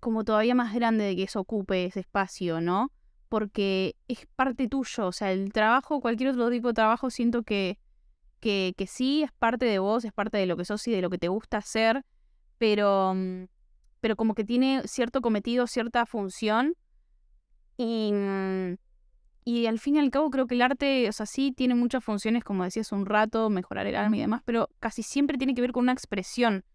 [0.00, 2.90] como todavía más grande de que eso ocupe ese espacio, ¿no?
[3.28, 7.78] Porque es parte tuyo, o sea, el trabajo, cualquier otro tipo de trabajo, siento que,
[8.40, 11.00] que, que sí es parte de vos, es parte de lo que sos y de
[11.00, 12.04] lo que te gusta hacer,
[12.58, 13.44] pero, mm,
[14.00, 16.74] pero como que tiene cierto cometido, cierta función
[17.76, 18.74] y, mm,
[19.48, 22.04] y al fin y al cabo creo que el arte, o sea, sí tiene muchas
[22.04, 25.62] funciones, como decías un rato, mejorar el alma y demás, pero casi siempre tiene que
[25.62, 26.66] ver con una expresión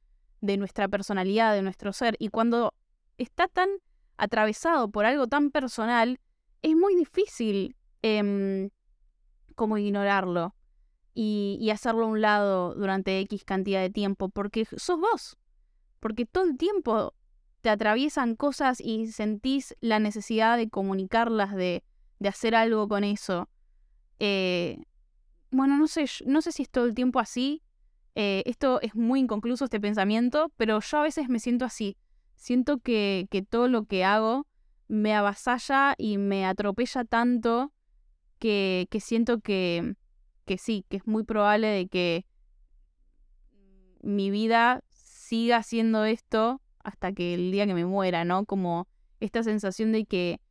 [0.42, 2.16] de nuestra personalidad, de nuestro ser.
[2.18, 2.74] Y cuando
[3.20, 3.70] está tan
[4.18, 6.20] atravesado por algo tan personal,
[6.64, 8.72] es muy difícil em,
[9.54, 10.56] como ignorarlo
[11.14, 15.38] y, y hacerlo a un lado durante X cantidad de tiempo, porque sos vos.
[16.00, 17.14] Porque todo el tiempo
[17.62, 21.84] te atraviesan cosas y sentís la necesidad de comunicarlas, de,
[22.19, 23.49] de hacer algo con eso.
[24.19, 24.84] Eh,
[25.52, 27.62] bueno, no sé, no sé si es todo el tiempo así.
[28.15, 31.97] Eh, esto es muy inconcluso, este pensamiento, pero yo a veces me siento así.
[32.36, 34.47] Siento que, que todo lo que hago
[34.88, 37.71] me avasalla y me atropella tanto
[38.39, 39.95] que, que siento que,
[40.45, 42.26] que sí, que es muy probable de que
[44.02, 48.45] mi vida siga haciendo esto hasta que el día que me muera, ¿no?
[48.45, 48.88] Como
[49.19, 50.41] esta sensación de que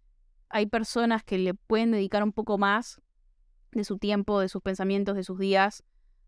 [0.53, 3.01] hay personas que le pueden dedicar un poco más
[3.73, 5.83] de su tiempo, de sus pensamientos, de sus días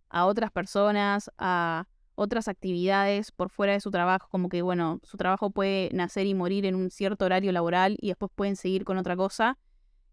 [0.08, 5.16] a otras personas, a otras actividades por fuera de su trabajo, como que, bueno, su
[5.16, 8.96] trabajo puede nacer y morir en un cierto horario laboral y después pueden seguir con
[8.96, 9.58] otra cosa.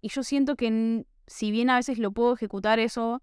[0.01, 3.21] Y yo siento que si bien a veces lo puedo ejecutar eso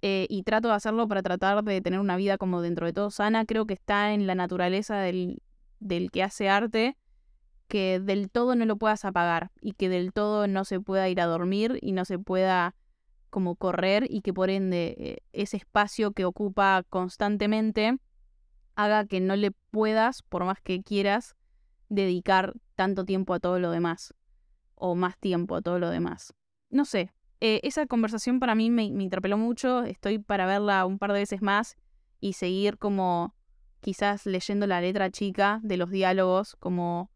[0.00, 3.10] eh, y trato de hacerlo para tratar de tener una vida como dentro de todo
[3.10, 5.42] sana, creo que está en la naturaleza del,
[5.80, 6.96] del que hace arte
[7.68, 11.20] que del todo no lo puedas apagar y que del todo no se pueda ir
[11.20, 12.74] a dormir y no se pueda
[13.30, 17.98] como correr y que por ende eh, ese espacio que ocupa constantemente
[18.76, 21.36] haga que no le puedas, por más que quieras,
[21.88, 24.14] dedicar tanto tiempo a todo lo demás
[24.74, 26.34] o más tiempo a todo lo demás.
[26.70, 30.98] No sé, eh, esa conversación para mí me, me interpeló mucho, estoy para verla un
[30.98, 31.76] par de veces más
[32.20, 33.34] y seguir como
[33.80, 37.10] quizás leyendo la letra chica de los diálogos, como,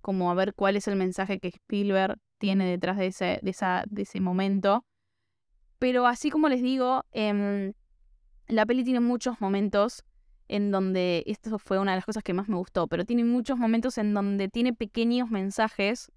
[0.00, 3.84] como a ver cuál es el mensaje que Spielberg tiene detrás de ese, de esa,
[3.88, 4.84] de ese momento.
[5.78, 7.72] Pero así como les digo, em,
[8.48, 10.04] la peli tiene muchos momentos
[10.48, 13.56] en donde, esto fue una de las cosas que más me gustó, pero tiene muchos
[13.56, 16.10] momentos en donde tiene pequeños mensajes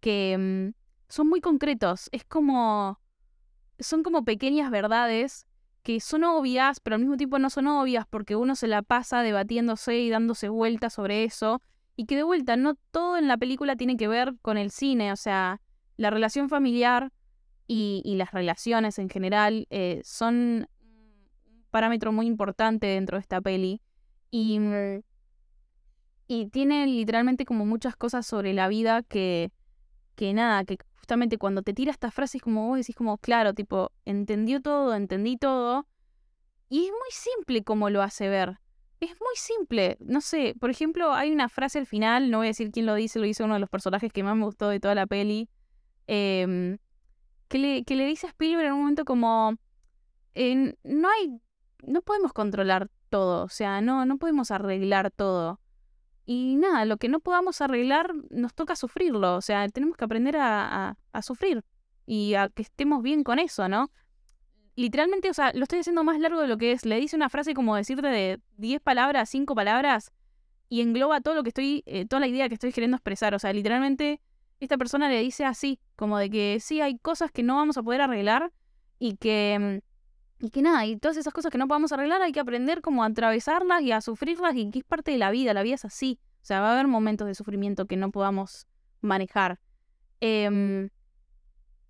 [0.00, 0.72] que em,
[1.08, 2.08] son muy concretos.
[2.12, 3.00] Es como,
[3.78, 5.46] son como pequeñas verdades
[5.82, 9.22] que son obvias, pero al mismo tiempo no son obvias porque uno se la pasa
[9.22, 11.60] debatiéndose y dándose vueltas sobre eso.
[12.02, 15.12] Y que de vuelta, no todo en la película tiene que ver con el cine,
[15.12, 15.60] o sea,
[15.96, 17.12] la relación familiar
[17.68, 23.82] y, las relaciones en general eh, son un parámetro muy importante dentro de esta peli.
[24.32, 24.58] Y,
[26.26, 29.52] y tiene literalmente como muchas cosas sobre la vida que,
[30.16, 33.92] que nada, que justamente cuando te tira estas frases como vos decís como, claro, tipo,
[34.04, 35.86] entendió todo, entendí todo.
[36.68, 38.58] Y es muy simple como lo hace ver.
[39.02, 39.96] Es muy simple.
[39.98, 42.94] No sé, por ejemplo, hay una frase al final, no voy a decir quién lo
[42.94, 45.48] dice, lo dice uno de los personajes que más me gustó de toda la peli,
[46.06, 46.78] em,
[47.48, 49.56] que, le, que le dice a Spielberg en un momento como,
[50.36, 51.40] no hay,
[51.82, 55.58] no podemos controlar todo, o sea, no, no podemos arreglar todo.
[56.24, 60.36] Y nada, lo que no podamos arreglar nos toca sufrirlo, o sea, tenemos que aprender
[60.36, 61.64] a, a, sufrir
[62.06, 63.90] y a que estemos bien con eso, ¿no?
[64.74, 66.86] Literalmente, o sea, lo estoy haciendo más largo de lo que es.
[66.86, 70.12] Le dice una frase como decirte de 10 palabras, 5 palabras,
[70.68, 73.34] y engloba todo lo que estoy, eh, toda la idea que estoy queriendo expresar.
[73.34, 74.20] O sea, literalmente,
[74.60, 77.82] esta persona le dice así, como de que sí, hay cosas que no vamos a
[77.82, 78.52] poder arreglar
[78.98, 79.82] y que,
[80.38, 83.02] y que nada, y todas esas cosas que no podamos arreglar hay que aprender como
[83.02, 85.84] a atravesarlas y a sufrirlas y que es parte de la vida, la vida es
[85.84, 86.18] así.
[86.42, 88.66] O sea, va a haber momentos de sufrimiento que no podamos
[89.02, 89.60] manejar.
[90.20, 90.88] Em,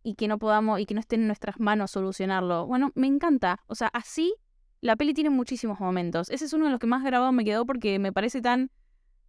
[0.03, 2.67] y que no podamos, y que no esté en nuestras manos solucionarlo.
[2.67, 3.61] Bueno, me encanta.
[3.67, 4.35] O sea, así
[4.81, 6.29] la peli tiene muchísimos momentos.
[6.31, 8.71] Ese es uno de los que más grabado me quedó porque me parece tan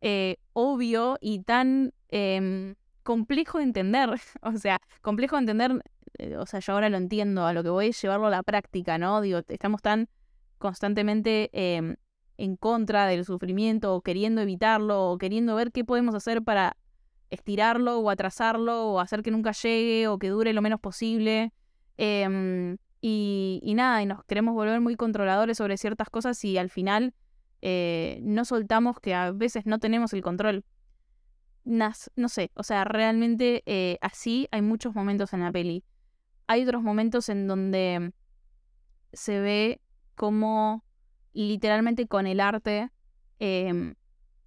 [0.02, 4.10] eh, obvio y tan em, complejo de entender.
[4.42, 5.84] o sea, complejo de entender
[6.20, 8.44] eh, o sea, yo ahora lo entiendo, a lo que voy es llevarlo a la
[8.44, 9.22] práctica, ¿no?
[9.22, 10.10] Digo, estamos tan
[10.58, 11.96] constantemente em,
[12.38, 16.78] en contra del sufrimiento o queriendo evitarlo o queriendo ver qué podemos hacer para
[17.30, 21.54] estirarlo o atrasarlo o hacer que nunca llegue o que dure lo menos posible.
[21.98, 27.14] Em, y, nada, y nos queremos volver muy controladores sobre ciertas cosas y al final
[27.62, 30.64] eh, no soltamos que a veces no tenemos el control.
[31.64, 35.84] no sé, o sea, realmente eh, así hay muchos momentos en la peli
[36.48, 38.14] hay otros momentos en donde
[39.12, 39.82] se ve
[40.16, 40.84] como
[41.34, 42.92] literalmente con el arte
[43.40, 43.96] em,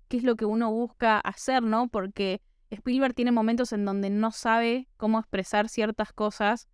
[0.08, 1.88] qué es lo que uno busca hacer, ¿no?
[1.88, 6.68] Porque Spielberg tiene momentos en donde no sabe cómo expresar ciertas cosas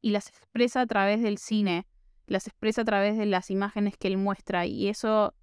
[0.00, 1.86] y las expresa a través del cine,
[2.26, 5.34] las expresa a través de las imágenes que él muestra y eso,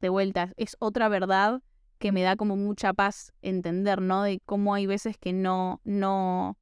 [0.00, 1.62] de vuelta, es otra verdad
[1.98, 4.22] que me da como mucha paz entender, ¿no?
[4.22, 6.56] De cómo hay veces que no, no,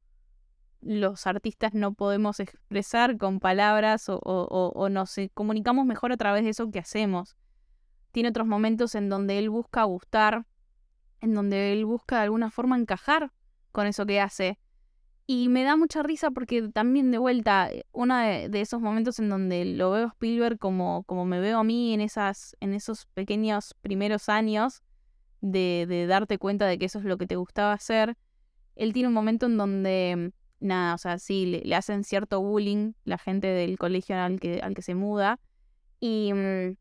[0.81, 6.51] los artistas no podemos expresar con palabras o, o, nos comunicamos mejor a través de
[6.51, 7.37] eso que hacemos.
[8.13, 10.47] Tiene otros momentos en donde él busca gustar,
[11.27, 13.33] en donde él busca de alguna forma encajar
[13.73, 14.59] con eso que hace.
[15.27, 19.29] Y me da mucha risa porque también de vuelta, eh, uno de, esos momentos en
[19.29, 23.75] donde lo veo Spielberg como, como me veo a mí en, esas, en esos pequeños
[23.81, 24.83] primeros años
[25.41, 28.17] de, de darte cuenta de que eso es lo que te gustaba hacer,
[28.77, 33.19] él tiene un momento en donde nada, o sea, sí, le, hacen cierto bullying la
[33.19, 35.41] gente del colegio al que, al que se muda.
[35.99, 36.77] Y, mm,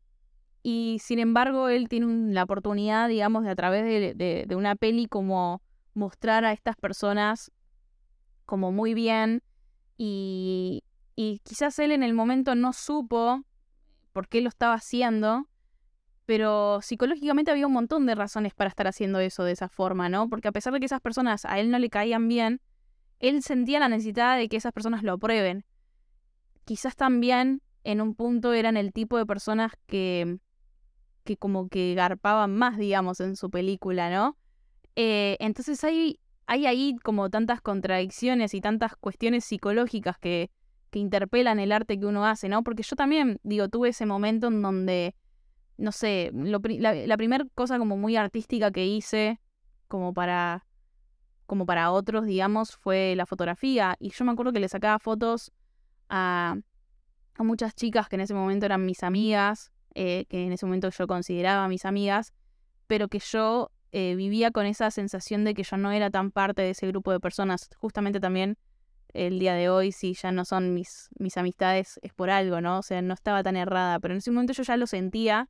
[0.68, 5.06] y sin embargo, él tiene la oportunidad, digamos, de a través de, de, una peli
[5.06, 5.62] como
[5.94, 7.52] mostrar a estas personas
[8.46, 9.44] como muy bien.
[9.96, 10.82] Y,
[11.14, 13.44] y quizás él en el momento no supo
[14.12, 15.46] por qué lo estaba haciendo,
[16.24, 20.28] pero psicológicamente había un montón de razones para estar haciendo eso de esa forma, ¿no?
[20.28, 22.60] Porque a pesar de que esas personas a él no le caían bien,
[23.20, 25.64] él sentía la necesidad de que esas personas lo aprueben.
[26.64, 30.40] Quizás también en un punto eran el tipo de personas que,
[31.26, 34.38] que como que garpaban más, digamos, en su película, ¿no?
[34.94, 40.50] Eh, entonces hay, hay ahí como tantas contradicciones y tantas cuestiones psicológicas que,
[40.90, 42.62] que interpelan el arte que uno hace, ¿no?
[42.62, 45.14] Porque yo también, digo, tuve ese momento en donde,
[45.76, 49.38] no sé, la, la primera cosa como muy artística que hice,
[49.88, 50.64] como para
[51.46, 53.96] como para otros, digamos, fue la fotografía.
[54.00, 55.52] Y yo me acuerdo que le sacaba fotos
[56.08, 56.56] a,
[57.34, 60.90] a muchas chicas que en ese momento eran mis amigas, eh, que en ese momento
[60.90, 62.34] yo consideraba mis amigas,
[62.86, 66.60] pero que yo eh, vivía con esa sensación de que yo no era tan parte
[66.60, 67.70] de ese grupo de personas.
[67.78, 68.58] Justamente también
[69.14, 72.80] el día de hoy, si ya no son mis, mis amistades, es por algo, ¿no?
[72.80, 75.48] O sea, no estaba tan errada, pero en ese momento yo ya lo sentía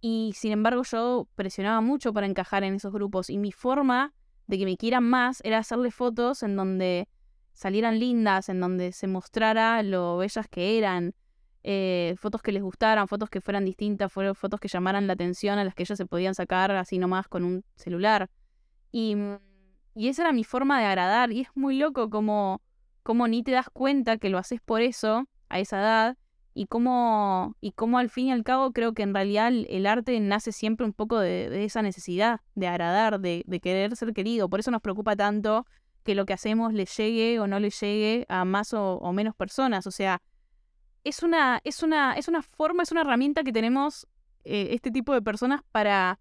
[0.00, 4.14] y sin embargo yo presionaba mucho para encajar en esos grupos y mi forma
[4.46, 7.08] de que me quieran más era hacerle fotos en donde
[7.54, 11.14] salieran lindas, en donde se mostrara lo bellas que eran,
[11.64, 15.64] eh, fotos que les gustaran, fotos que fueran distintas, fotos que llamaran la atención a
[15.64, 18.30] las que ellos se podían sacar así nomás con un celular.
[18.92, 19.38] Y, mm,
[19.96, 21.32] y esa era mi forma de agradar.
[21.32, 22.62] Y es muy loco como,
[23.02, 26.16] como ni te das cuenta que lo haces por eso a esa edad
[26.52, 30.18] y cómo, y cómo al fin y al cabo creo que en realidad el, arte
[30.20, 34.48] nace siempre un poco de, esa necesidad de agradar, de, de, querer ser querido.
[34.48, 35.66] Por eso nos preocupa tanto
[36.04, 39.86] que lo que hacemos le llegue o no le llegue a más o, menos personas.
[39.86, 40.22] O sea,
[41.04, 44.06] es una, es, una, es una forma, es una herramienta que tenemos
[44.44, 46.18] eh, este tipo de personas para,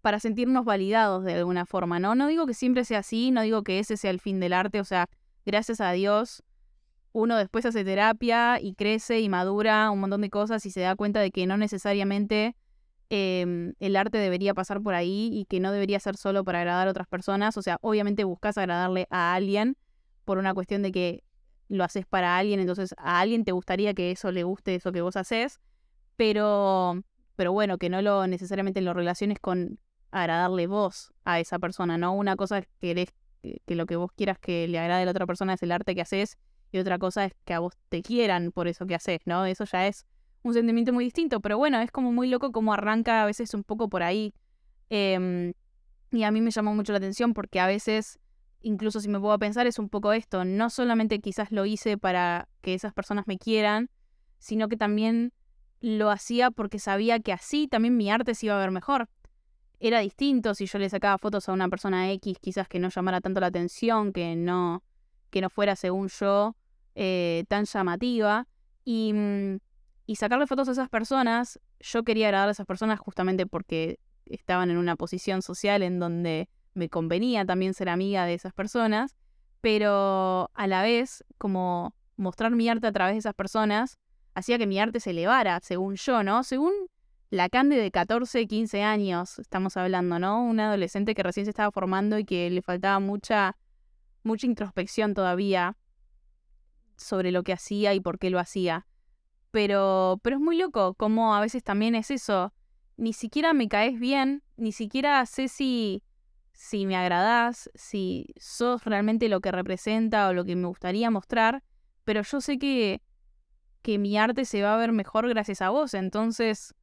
[0.00, 2.14] para sentirnos validados de alguna forma, ¿no?
[2.14, 4.80] No digo que siempre sea así, no digo que ese sea el fin del arte,
[4.80, 5.08] o sea,
[5.44, 6.42] gracias a Dios
[7.14, 10.96] uno después hace terapia y crece y madura un montón de cosas y se da
[10.96, 12.56] cuenta de que no necesariamente
[13.08, 16.88] em, el arte debería pasar por ahí y que no debería ser solo para agradar
[16.88, 17.56] a otras personas.
[17.56, 19.76] O sea, obviamente buscas agradarle a alguien
[20.24, 21.22] por una cuestión de que
[21.68, 25.00] lo haces para alguien, entonces a alguien te gustaría que eso le guste eso que
[25.00, 25.60] vos haces,
[26.16, 27.02] pero,
[27.36, 29.78] pero bueno, que no lo necesariamente lo relaciones con
[30.10, 32.14] agradarle vos a esa persona, ¿no?
[32.14, 33.08] Una cosa es que,
[33.66, 35.94] que lo que vos quieras que le agrade a la otra persona es el arte
[35.94, 36.38] que haces
[36.70, 39.46] y otra cosa es que a vos te quieran por eso que haces, ¿no?
[39.46, 40.06] Eso ya es
[40.42, 43.64] un sentimiento muy distinto, pero bueno, es como muy loco como arranca a veces un
[43.64, 44.34] poco por ahí.
[44.90, 45.54] Em,
[46.10, 48.18] y a mí me llamó mucho la atención porque a veces,
[48.64, 52.48] incluso si me puedo pensar, es un poco esto, no solamente quizás lo hice para
[52.62, 53.90] que esas personas me quieran,
[54.38, 55.32] sino que también
[55.80, 59.08] lo hacía porque sabía que así también mi arte se iba a ver mejor.
[59.80, 63.20] Era distinto si yo le sacaba fotos a una persona X, quizás que no llamara
[63.20, 64.82] tanto la atención, que no,
[65.28, 66.56] que no fuera, según yo,
[66.94, 68.48] eh, tan llamativa.
[68.84, 69.58] Y, mm,
[70.06, 74.70] y sacarle fotos a esas personas, yo quería agradar a esas personas justamente porque estaban
[74.70, 79.16] en una posición social en donde me convenía también ser amiga de esas personas,
[79.60, 83.98] pero a la vez, como mostrar mi arte a través de esas personas,
[84.34, 86.42] hacía que mi arte se elevara, según yo, ¿no?
[86.42, 86.72] Según
[87.30, 90.44] la Cande de 14, 15 años, estamos hablando, ¿no?
[90.44, 93.56] Un adolescente que recién se estaba formando y que le faltaba mucha,
[94.22, 95.76] mucha introspección todavía
[96.96, 98.86] sobre lo que hacía y por qué lo hacía.
[99.50, 102.52] Pero, pero es muy loco cómo a veces también es eso.
[102.96, 106.02] Ni siquiera me caes bien, ni siquiera sé si
[106.54, 111.62] si me agradás, si sos realmente lo que representa o lo que me gustaría mostrar,
[112.04, 113.02] pero yo sé que,
[113.82, 116.74] que mi arte se va a ver mejor gracias a vos, entonces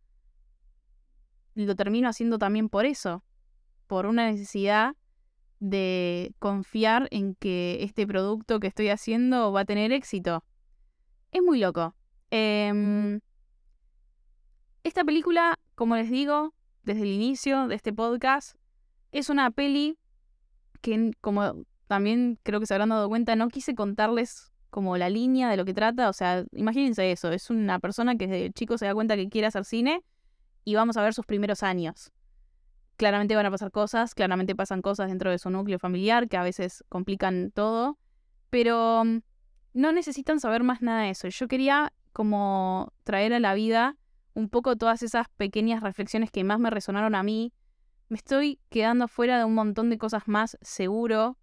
[1.56, 3.24] lo termino haciendo también por eso,
[3.88, 4.96] por una necesidad
[5.60, 10.44] de confiar en que este producto que estoy haciendo va a tener éxito.
[11.32, 11.96] Es muy loco.
[12.30, 13.22] Em,
[14.84, 16.54] esta película, como les digo,
[16.84, 18.58] desde el inicio de este podcast,
[19.12, 19.98] es una peli
[20.82, 25.50] que, como también creo que se habrán dado cuenta, no quise contarles como la línea
[25.50, 26.10] de lo que trata.
[26.10, 29.48] O sea, imagínense eso, es una persona que desde chico se da cuenta que quiere
[29.48, 30.04] hacer cine
[30.64, 32.12] y vamos a ver sus primeros años.
[32.98, 36.44] Claramente van a pasar cosas, claramente pasan cosas dentro de su núcleo familiar que a
[36.44, 37.98] veces complican todo,
[38.50, 39.20] pero mm,
[39.74, 41.28] no necesitan saber más nada de eso.
[41.28, 43.98] Yo quería como traer a la vida
[44.34, 47.54] un poco todas esas pequeñas reflexiones que más me resonaron a mí,
[48.12, 51.38] me estoy quedando fuera de un montón de cosas más seguro,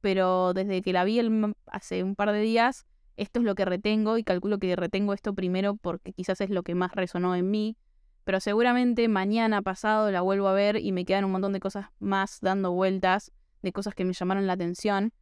[0.00, 1.20] pero desde que la vi
[1.66, 5.34] hace un par de días, esto es lo que retengo y calculo que retengo esto
[5.34, 7.76] primero porque quizás es lo que más resonó en mí,
[8.22, 11.86] pero seguramente mañana pasado la vuelvo a ver y me quedan un montón de cosas
[11.98, 15.12] más dando vueltas, de cosas que me llamaron la atención,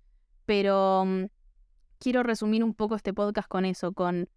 [0.44, 1.24] pero mm,
[1.98, 4.28] quiero resumir un poco este podcast con eso, con,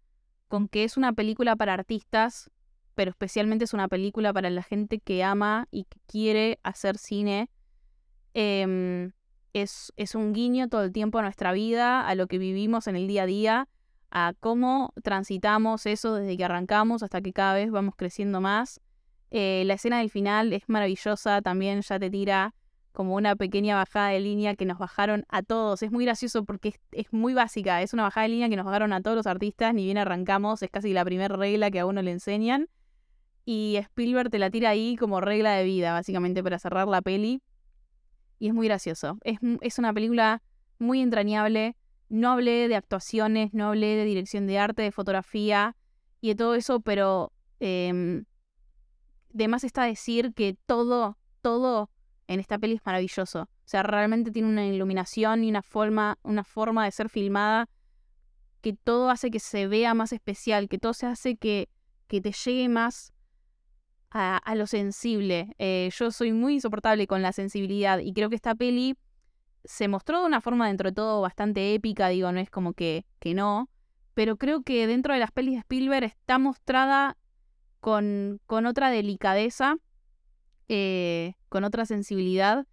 [0.48, 2.50] con que es una película para artistas
[2.94, 7.50] pero especialmente es una película para la gente que ama y que quiere hacer cine.
[8.34, 9.12] Em,
[9.52, 12.96] es, es un guiño todo el tiempo a nuestra vida, a lo que vivimos en
[12.96, 13.68] el día a día,
[14.10, 18.80] a cómo transitamos eso desde que arrancamos hasta que cada vez vamos creciendo más.
[19.30, 22.54] Eh, la escena del final es maravillosa, también ya te tira
[22.92, 25.82] como una pequeña bajada de línea que nos bajaron a todos.
[25.82, 28.64] Es muy gracioso porque es, es, muy básica, es una bajada de línea que nos
[28.64, 31.86] bajaron a todos los artistas, ni bien arrancamos, es casi la primera regla que a
[31.86, 32.68] uno le enseñan.
[33.44, 37.42] Y Spielberg te la tira ahí como regla de vida, básicamente, para cerrar la peli.
[38.38, 39.18] Y es muy gracioso.
[39.22, 40.42] Es, es una película
[40.78, 41.76] muy entrañable.
[42.08, 45.76] No hablé de actuaciones, no hablé de dirección de arte, de fotografía
[46.20, 48.22] y de todo eso, pero eh,
[49.30, 51.90] de más está decir que todo, todo
[52.28, 53.42] en esta peli es maravilloso.
[53.42, 57.68] O sea, realmente tiene una iluminación y una forma, una forma de ser filmada
[58.60, 61.68] que todo hace que se vea más especial, que todo se hace que,
[62.06, 63.13] que te llegue más
[64.14, 65.54] a, lo sensible.
[65.58, 68.96] Eh, yo soy muy insoportable con la sensibilidad y creo que esta peli
[69.64, 73.06] se mostró de una forma dentro de todo bastante épica, digo, no es como que,
[73.18, 73.68] que no,
[74.14, 77.16] pero creo que dentro de las pelis de Spielberg está mostrada
[77.80, 79.78] con, con otra delicadeza,
[80.68, 82.66] eh, con otra sensibilidad,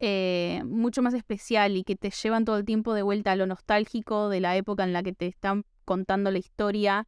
[0.00, 3.46] eh, mucho más especial y que te llevan todo el tiempo de vuelta a lo
[3.46, 7.06] nostálgico de la época en la que te están contando la historia,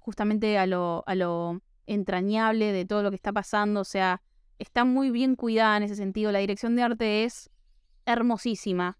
[0.00, 4.22] justamente a lo, a lo entrañable de todo lo que está pasando, o sea,
[4.58, 6.32] está muy bien cuidada en ese sentido.
[6.32, 7.50] La dirección de arte es
[8.06, 8.98] hermosísima.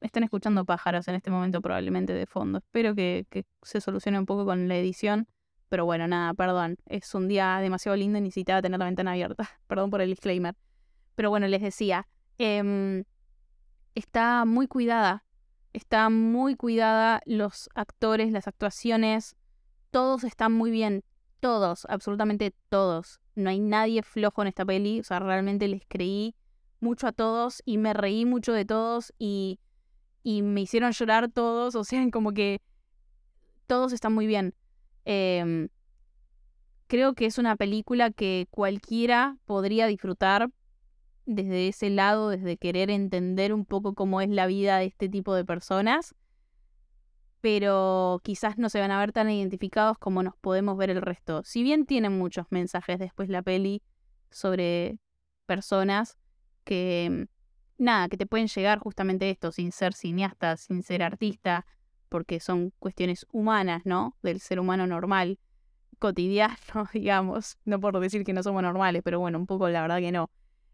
[0.00, 2.58] Están escuchando pájaros en este momento probablemente de fondo.
[2.58, 3.26] Espero que,
[3.62, 5.28] se solucione un poco con la edición.
[5.68, 6.76] Pero bueno, nada, perdón.
[6.86, 9.48] Es un día demasiado lindo y necesitaba tener la ventana abierta.
[9.66, 10.54] perdón por el disclaimer.
[11.14, 12.06] Pero bueno, les decía,
[12.38, 13.04] em,
[13.94, 15.24] está muy cuidada.
[15.72, 19.36] Está muy cuidada los actores, las actuaciones.
[19.90, 21.04] Todos están muy bien
[21.40, 23.20] todos, absolutamente todos.
[23.34, 26.34] No hay nadie flojo en esta peli, o sea, realmente les creí
[26.80, 29.60] mucho a todos y me reí mucho de todos y,
[30.22, 32.60] y me hicieron llorar todos, o sea, como que
[33.66, 34.54] todos están muy bien.
[35.04, 35.68] Em,
[36.86, 40.50] creo que es una película que cualquiera podría disfrutar
[41.26, 45.34] desde ese lado, desde querer entender un poco cómo es la vida de este tipo
[45.34, 46.14] de personas
[47.40, 51.42] pero quizás no se van a ver tan identificados como nos podemos ver el resto.
[51.44, 53.82] Si bien tienen muchos mensajes después la peli
[54.30, 54.98] sobre
[55.46, 56.18] personas
[56.64, 57.28] que,
[57.78, 61.66] nada, que te pueden llegar justamente esto, sin ser cineasta, sin ser artista,
[62.08, 64.16] porque son cuestiones humanas, ¿no?
[64.22, 65.38] Del ser humano normal,
[65.98, 66.56] cotidiano,
[66.92, 67.58] digamos.
[67.64, 70.30] No por decir que no somos normales, pero bueno, un poco la verdad que no.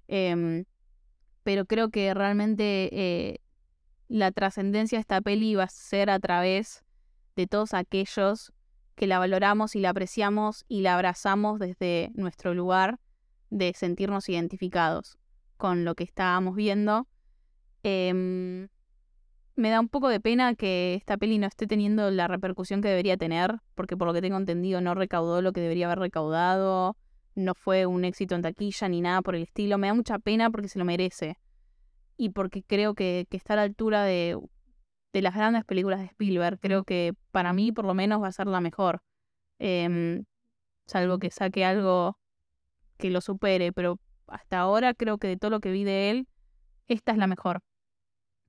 [0.08, 0.64] Em,
[1.42, 3.40] pero creo que realmente eh,
[4.12, 6.84] la trascendencia de esta peli va a ser a través
[7.34, 8.52] de todos aquellos
[8.94, 13.00] que la valoramos y la apreciamos y la abrazamos desde nuestro lugar
[13.48, 15.16] de sentirnos identificados
[15.56, 17.08] con lo que estábamos viendo.
[17.84, 18.68] Em,
[19.56, 22.88] me da un poco de pena que esta peli no esté teniendo la repercusión que
[22.88, 26.98] debería tener, porque por lo que tengo entendido no recaudó lo que debería haber recaudado,
[27.34, 29.78] no fue un éxito en taquilla ni nada por el estilo.
[29.78, 31.38] Me da mucha pena porque se lo merece.
[32.16, 34.38] Y porque creo que, está a la altura de,
[35.12, 36.58] de, las grandes películas de Spielberg.
[36.60, 39.02] Creo que para mí por lo menos va a ser la mejor.
[39.58, 40.24] Em,
[40.86, 42.18] salvo que saque algo
[42.98, 46.28] que lo supere, pero hasta ahora creo que de todo lo que vi de él,
[46.88, 47.60] esta es la mejor.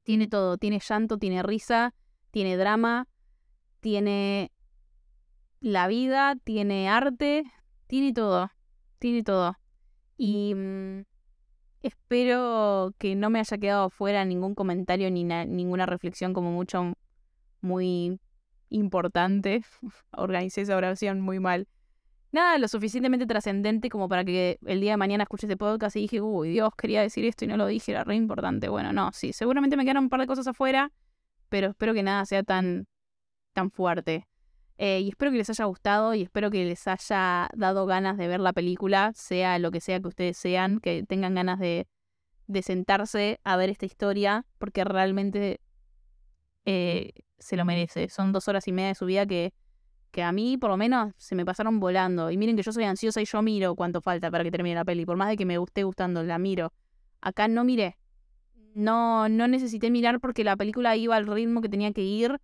[0.03, 1.93] Tiene todo, tiene llanto, tiene risa,
[2.31, 3.07] tiene drama,
[3.79, 4.51] tiene
[5.59, 7.43] la vida, tiene arte,
[7.87, 8.51] tiene todo,
[8.99, 9.55] tiene todo.
[10.17, 11.03] Y mm,
[11.83, 16.93] espero que no me haya quedado fuera ningún comentario ni ninguna reflexión como mucho
[17.61, 18.19] muy
[18.69, 19.63] importante.
[20.11, 21.67] Organicé esa oración muy mal
[22.33, 26.01] nada lo suficientemente trascendente como para que el día de mañana escuche este podcast y
[26.01, 28.67] dije, uy, Dios, quería decir esto y no lo dije, era re importante.
[28.67, 30.91] Bueno, no, sí, seguramente me quedaron un par de cosas afuera,
[31.47, 32.87] pero espero que nada sea tan,
[33.53, 34.27] tan fuerte.
[34.77, 38.27] Eh, y espero que les haya gustado y espero que les haya dado ganas de
[38.27, 41.87] ver la película, sea lo que sea que ustedes sean, que tengan ganas de,
[42.47, 45.61] de sentarse a ver esta historia, porque realmente
[46.65, 48.09] eh, se lo merece.
[48.09, 49.53] Son dos horas y media de su vida que
[50.13, 52.29] que a mí por lo menos se me pasaron volando.
[52.29, 54.85] Y miren que yo soy ansiosa y yo miro cuánto falta para que termine la
[54.85, 55.05] peli.
[55.05, 56.71] Por más de que me guste gustando, la miro.
[57.19, 57.97] Acá no miré.
[58.75, 62.39] No, no necesité mirar porque la película iba al ritmo que tenía que ir.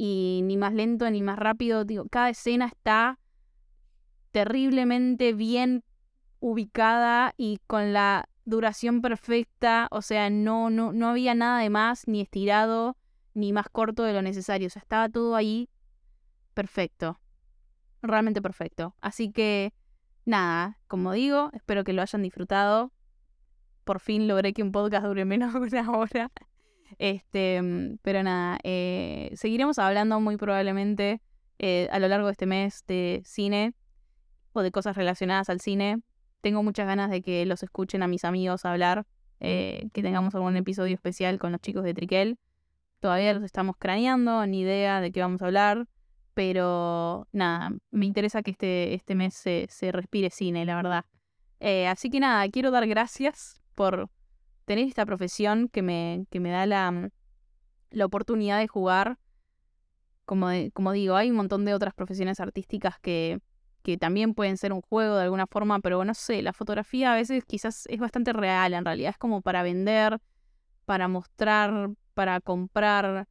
[0.00, 1.84] Y ni más lento ni más rápido.
[1.84, 3.18] Digo, cada escena está
[4.30, 5.82] terriblemente bien
[6.38, 9.88] ubicada y con la duración perfecta.
[9.90, 12.96] O sea, no, no, no había nada de más, ni estirado,
[13.34, 14.68] ni más corto de lo necesario.
[14.68, 15.68] O sea, estaba todo ahí
[16.54, 17.18] perfecto.
[18.00, 18.94] Realmente perfecto.
[19.00, 19.74] Así que,
[20.24, 22.92] nada, como digo, espero que lo hayan disfrutado.
[23.82, 26.30] Por fin logré que un podcast dure menos de una hora.
[26.98, 27.60] Este,
[28.02, 31.20] pero nada, eh, seguiremos hablando muy probablemente
[31.58, 33.74] eh, a lo largo de este mes de cine
[34.52, 36.00] o de cosas relacionadas al cine.
[36.40, 39.06] Tengo muchas ganas de que los escuchen a mis amigos hablar,
[39.40, 42.38] eh, que tengamos algún episodio especial con los chicos de Triquel.
[43.00, 45.86] Todavía los estamos craneando, ni idea de qué vamos a hablar.
[46.34, 51.04] Pero nada, me interesa que este, este mes se, se respire cine, la verdad.
[51.90, 54.08] Así que nada, quiero dar gracias por
[54.68, 57.08] tener esta profesión que me, que me da la, mm,
[57.90, 59.18] la oportunidad de jugar.
[60.26, 63.40] Como, como digo, hay un montón de otras profesiones artísticas que,
[63.82, 67.16] que también pueden ser un juego de alguna forma, pero no sé, la fotografía a
[67.16, 70.20] veces quizás es bastante real en realidad, es como para vender,
[70.84, 73.26] para mostrar, para comprar.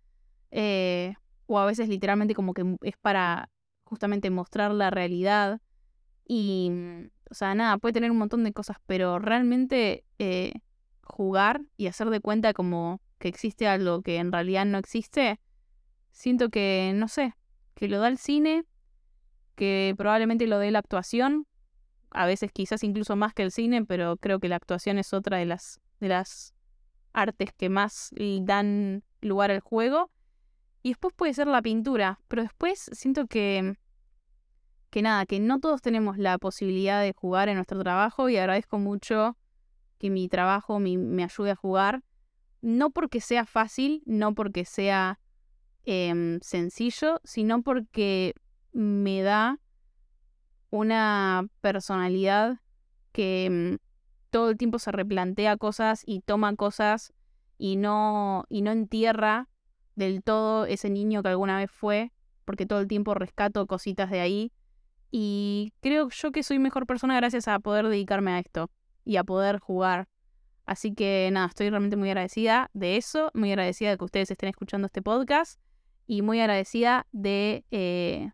[0.49, 1.13] Eh,
[1.45, 3.51] o a veces literalmente como que es para
[3.83, 5.61] justamente mostrar la realidad.
[6.25, 10.53] Y, mm, o sea, nada, puede tener un montón de cosas, pero realmente eh,
[11.07, 15.39] jugar y hacer de cuenta como que existe algo que en realidad no existe,
[16.11, 17.35] siento que, no sé,
[17.75, 18.65] que lo da el cine,
[19.55, 21.47] que probablemente lo dé la actuación,
[22.11, 25.37] a veces quizás incluso más que el cine, pero creo que la actuación es otra
[25.37, 26.53] de las, de las
[27.13, 30.11] artes que más dan lugar al juego.
[30.83, 33.75] Y después puede ser la pintura, pero después siento que,
[34.89, 38.79] que nada, que no todos tenemos la posibilidad de jugar en nuestro trabajo y agradezco
[38.79, 39.35] mucho
[39.97, 42.03] que mi trabajo me, ayude a jugar.
[42.61, 45.19] No porque sea fácil, no porque sea
[45.85, 48.33] em, sencillo, sino porque
[48.73, 49.59] me da
[50.69, 52.59] una personalidad
[53.11, 53.77] que em,
[54.29, 57.13] todo el tiempo se replantea cosas y toma cosas
[57.57, 59.49] y no, y no entierra
[59.95, 62.11] del todo ese niño que alguna vez fue,
[62.45, 64.51] porque todo el tiempo rescato cositas de ahí.
[65.09, 68.69] Y creo yo que soy mejor persona gracias a poder dedicarme a esto
[69.07, 70.07] y a poder jugar.
[70.65, 74.49] Así que nada, estoy realmente muy agradecida de eso, muy agradecida de que ustedes estén
[74.49, 75.59] escuchando este podcast
[76.05, 78.31] y muy agradecida de eh,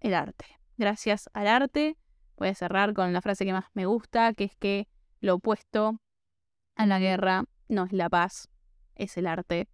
[0.00, 0.44] el arte.
[0.76, 1.96] Gracias al arte.
[2.36, 4.88] Voy a cerrar con la frase que más me gusta, que es que
[5.20, 6.00] lo opuesto
[6.76, 8.48] a la guerra no es la paz,
[8.94, 9.68] es el arte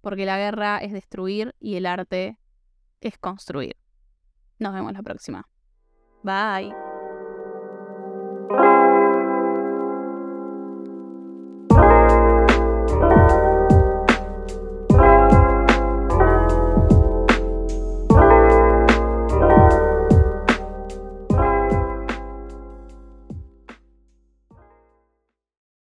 [0.00, 2.38] porque la guerra es destruir y el arte
[3.00, 3.76] es construir.
[4.58, 5.48] Nos vemos la próxima.
[6.22, 6.87] Bye.